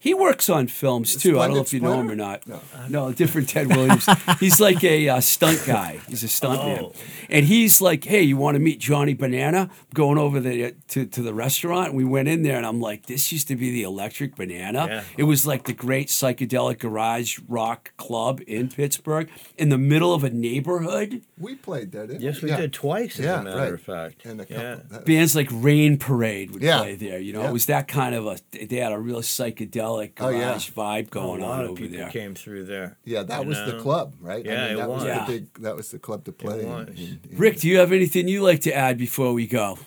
[0.06, 1.40] he works on films too.
[1.40, 2.44] I don't know if you know him or not.
[2.44, 2.64] Splinter?
[2.90, 4.06] No, different Ted Williams.
[4.40, 6.00] He's like a uh, stunt guy.
[6.08, 6.94] He's a stunt man, Oh.
[7.30, 11.22] and he's like, "Hey, you want to meet Johnny Banana?" Going over the to, to
[11.22, 14.36] the restaurant, we went in there, and I'm like, "This used to be the Electric
[14.36, 14.86] Banana.
[14.88, 15.04] Yeah.
[15.18, 19.28] It was like the great psychedelic garage rock club in Pittsburgh,
[19.58, 22.58] in the middle of a neighborhood." We played there, didn't yes, we Yeah.
[22.62, 23.74] did twice, as Yeah, a matter right.
[23.74, 24.26] of fact.
[24.26, 24.64] And a couple.
[24.64, 24.76] yeah.
[24.90, 26.78] that- bands like Rain Parade would Yeah.
[26.80, 27.20] play there.
[27.20, 27.50] You know, Yeah.
[27.50, 28.38] it was that kind of a.
[28.52, 30.40] They had a real psychedelic Oh, yeah.
[30.50, 32.10] garage vibe A going lot on of over people there.
[32.10, 32.98] came through there.
[33.04, 33.82] yeah, that you was the know?
[33.82, 34.44] club, right?
[34.46, 35.04] Yeah, it that was.
[35.04, 35.08] was.
[35.08, 35.26] Yeah.
[35.26, 35.54] the big.
[35.62, 36.62] That was the club to play.
[36.62, 39.78] in- in- in- Rick, do you have anything you like to add before we go?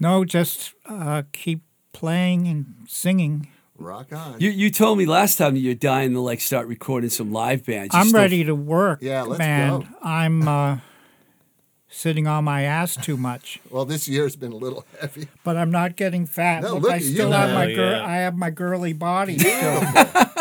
[0.00, 3.48] No, just uh, keep playing and singing.
[3.76, 4.40] rock on.
[4.40, 7.64] You you told me last time that you're dying to like start recording some live
[7.64, 7.94] bands.
[7.94, 9.80] You I'm still- ready to work, Yeah, let's man.
[9.80, 9.86] go.
[10.02, 10.78] I'm uh,
[11.88, 15.28] sitting on my ass too much, well, this year's been a little heavy.
[15.44, 16.62] but I'm not getting fat.
[16.62, 17.54] No, look, look I at you still have now.
[17.54, 19.82] my Oh, gir- I have my girly body still.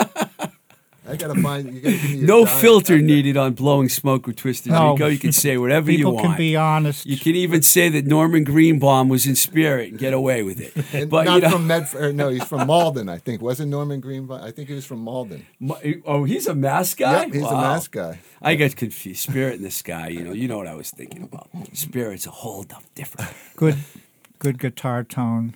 [1.24, 1.74] I gotta find.
[1.74, 2.62] You gotta give me No diet.
[2.62, 4.94] filter needed on blowing smoke with Twisted No.
[4.94, 5.08] Rico.
[5.08, 6.18] You can say whatever you want.
[6.18, 6.38] People want.
[6.38, 7.06] can be honest.
[7.06, 10.74] you can even say that Norman Greenbaum was in spirit and get away with it.
[10.94, 12.16] And But not you know, from Medford.
[12.16, 13.42] No, he's from Malden, I think.
[13.42, 14.42] Wasn't Norman Greenbaum?
[14.44, 15.46] I think he was from Malden.
[16.06, 17.24] oh, he's a mass guy.
[17.24, 17.50] Yep, he's Wow.
[17.58, 18.20] a mask guy.
[18.42, 19.22] I got confused.
[19.22, 20.08] Spirit and the sky.
[20.10, 21.50] you know, you know what I was thinking about.
[21.74, 22.66] Spirit's a whole
[22.96, 23.32] different.
[23.56, 23.78] good,
[24.40, 25.56] good guitar tone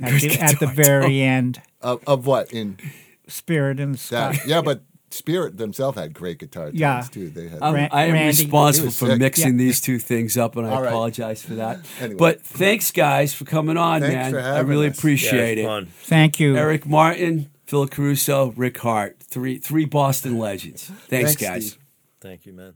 [0.00, 1.60] at, the, at the guitar very end.
[1.82, 2.78] Of, of what in
[3.26, 4.32] Spirit in the sky.
[4.32, 4.46] that?
[4.46, 4.82] Yeah, but
[5.12, 7.02] Spirit themselves had great guitar tones Yeah.
[7.10, 7.30] too.
[7.30, 7.62] They had.
[7.62, 8.26] I'm, I am Randy.
[8.28, 9.18] responsible for sick.
[9.18, 9.64] mixing Yeah.
[9.64, 10.88] these two things up, and I All right.
[10.88, 11.80] apologize for that.
[12.00, 12.16] Anyway.
[12.16, 14.30] But thanks, guys, for coming on, Thanks man.
[14.32, 14.96] for I really us.
[14.98, 15.68] Appreciate it's it.
[15.68, 15.86] fun.
[16.04, 16.56] Thank you.
[16.56, 20.84] Eric Martin, Phil Caruso, Rick Harte, three three Boston legends.
[21.08, 21.66] Thanks, Thanks, guys.
[21.70, 21.78] Steve.
[22.20, 22.74] Thank you, man.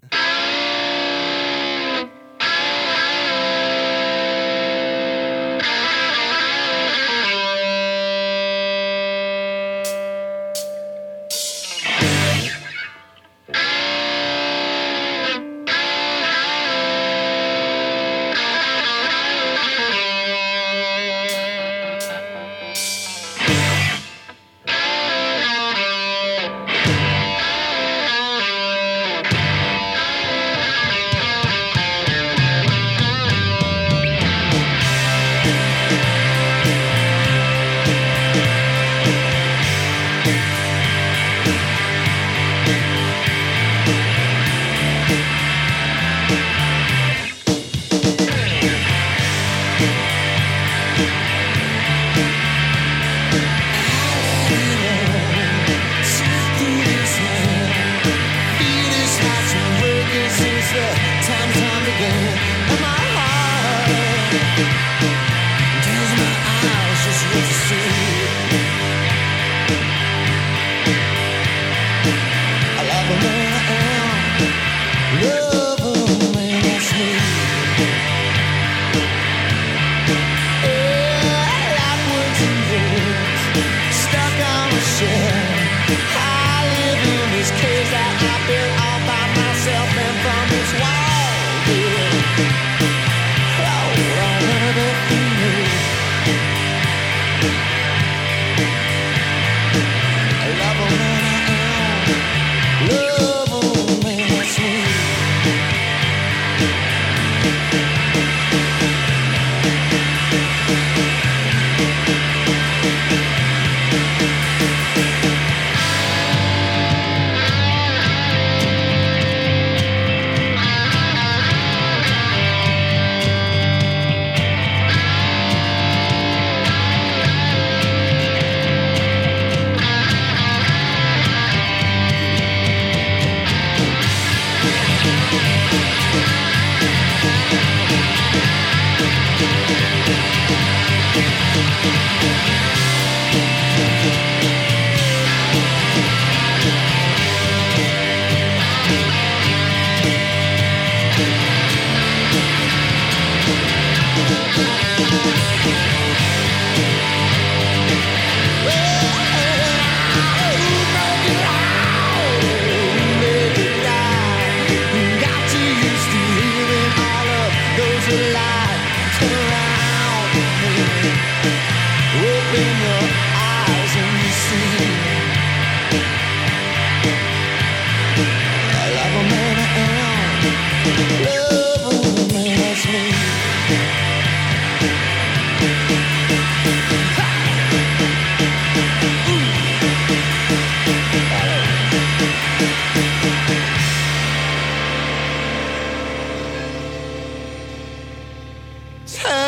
[199.07, 199.44] Turn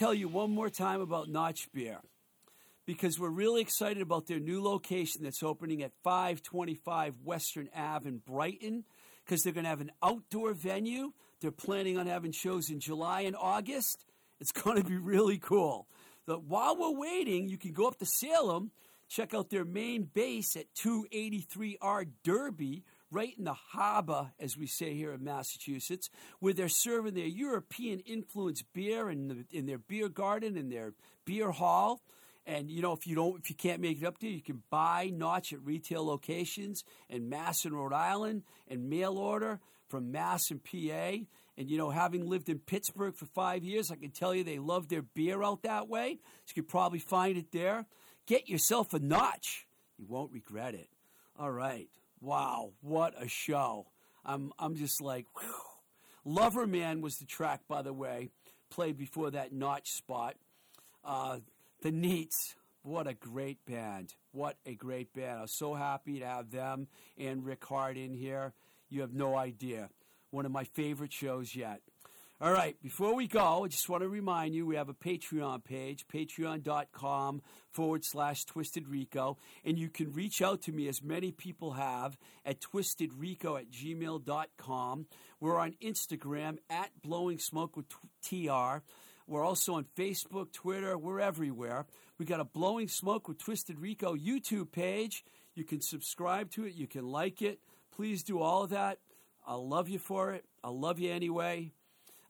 [0.00, 1.98] tell you one more time about Notch Beer
[2.86, 8.16] because we're really excited about their new location that's opening at 525 Western Ave in
[8.16, 8.84] Brighton
[9.22, 11.12] because they're going to have an outdoor venue.
[11.42, 14.06] They're planning on having shows in July and August.
[14.40, 15.86] It's going to be really cool.
[16.24, 18.70] But while we're waiting, you can go up to Salem,
[19.06, 24.94] check out their main base at 283R Derby, right in the harbor, as we say
[24.94, 30.08] here in Massachusetts, where they're serving their European influenced beer in, the, in their beer
[30.08, 30.92] garden and their
[31.24, 32.00] beer hall.
[32.46, 34.62] And you know, if you don't, if you can't make it up there, you can
[34.70, 40.50] buy Notch at retail locations in Mass and Rhode Island, and mail order from Mass
[40.50, 41.24] and PA.
[41.58, 44.58] And you know, having lived in Pittsburgh for five years, I can tell you they
[44.58, 46.18] love their beer out that way.
[46.46, 47.86] So you could probably find it there.
[48.26, 49.66] Get yourself a Notch;
[49.98, 50.88] you won't regret it.
[51.38, 51.88] All right,
[52.20, 53.86] wow, what a show!
[54.24, 55.54] I'm I'm just like, whew.
[56.24, 58.30] Lover Man was the track, by the way,
[58.70, 60.36] played before that Notch spot.
[61.04, 61.38] Uh,
[61.82, 64.14] the Neats, what a great band.
[64.32, 65.38] What a great band.
[65.38, 68.52] I was so happy to have them and Rick Harte in here.
[68.88, 69.88] You have no idea.
[70.30, 71.80] One of my favorite shows yet.
[72.42, 75.62] All right, before we go, I just want to remind you we have a Patreon
[75.62, 81.32] page, patreon.com forward slash Twisted Rico, and you can reach out to me as many
[81.32, 82.16] people have
[82.46, 85.06] at twistedrico at gmail.com.
[85.38, 87.90] We're on Instagram at Blowing Smoke with
[88.26, 88.78] TR.
[89.26, 91.84] We're also on Facebook, Twitter, we're everywhere.
[92.16, 95.26] We got a Blowing Smoke with Twisted Rico YouTube page.
[95.54, 97.60] You can subscribe to it, you can like it.
[97.94, 98.96] Please do all of that.
[99.46, 100.46] I'll love you for it.
[100.64, 101.74] I'll love you anyway.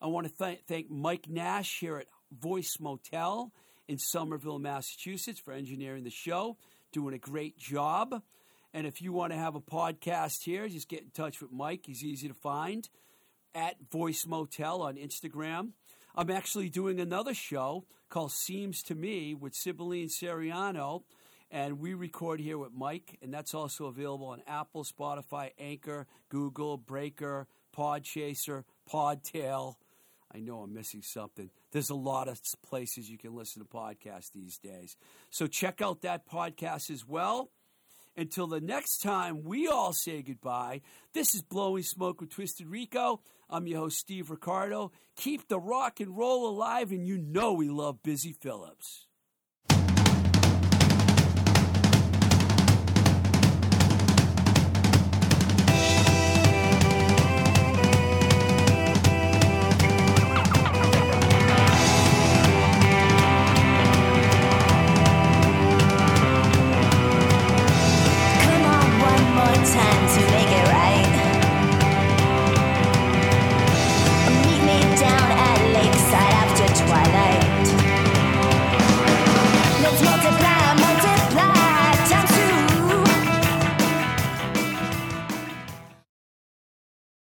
[0.01, 3.53] I want to th- thank Mike Nash here at Voice Motel
[3.88, 6.57] in Somerville, Massachusetts for engineering the show,
[6.92, 8.22] doing a great job.
[8.72, 11.82] And if you want to have a podcast here, just get in touch with Mike.
[11.86, 12.88] He's easy to find
[13.55, 15.72] at Voice Motel on Instagram.
[16.14, 21.03] I'm actually doing another show called Seems to Me with Sibylline Seriano,
[21.51, 26.76] and we record here with Mike, and that's also available on Apple, Spotify, Anchor, Google,
[26.76, 29.74] Breaker, Podchaser, Podtail.
[30.33, 31.51] I know I'm missing something.
[31.72, 34.97] There's a lot of places you can listen to podcasts these days.
[35.31, 37.51] So check out that podcast as well.
[38.16, 40.83] Until the next time we all say goodbye,
[41.14, 43.22] this is Blowing Smoke with Twisted Rico.
[43.49, 44.93] I'm your host, Steve Ricardo.
[45.16, 49.07] Keep the rock and roll alive, and you know we love Busy Phillips.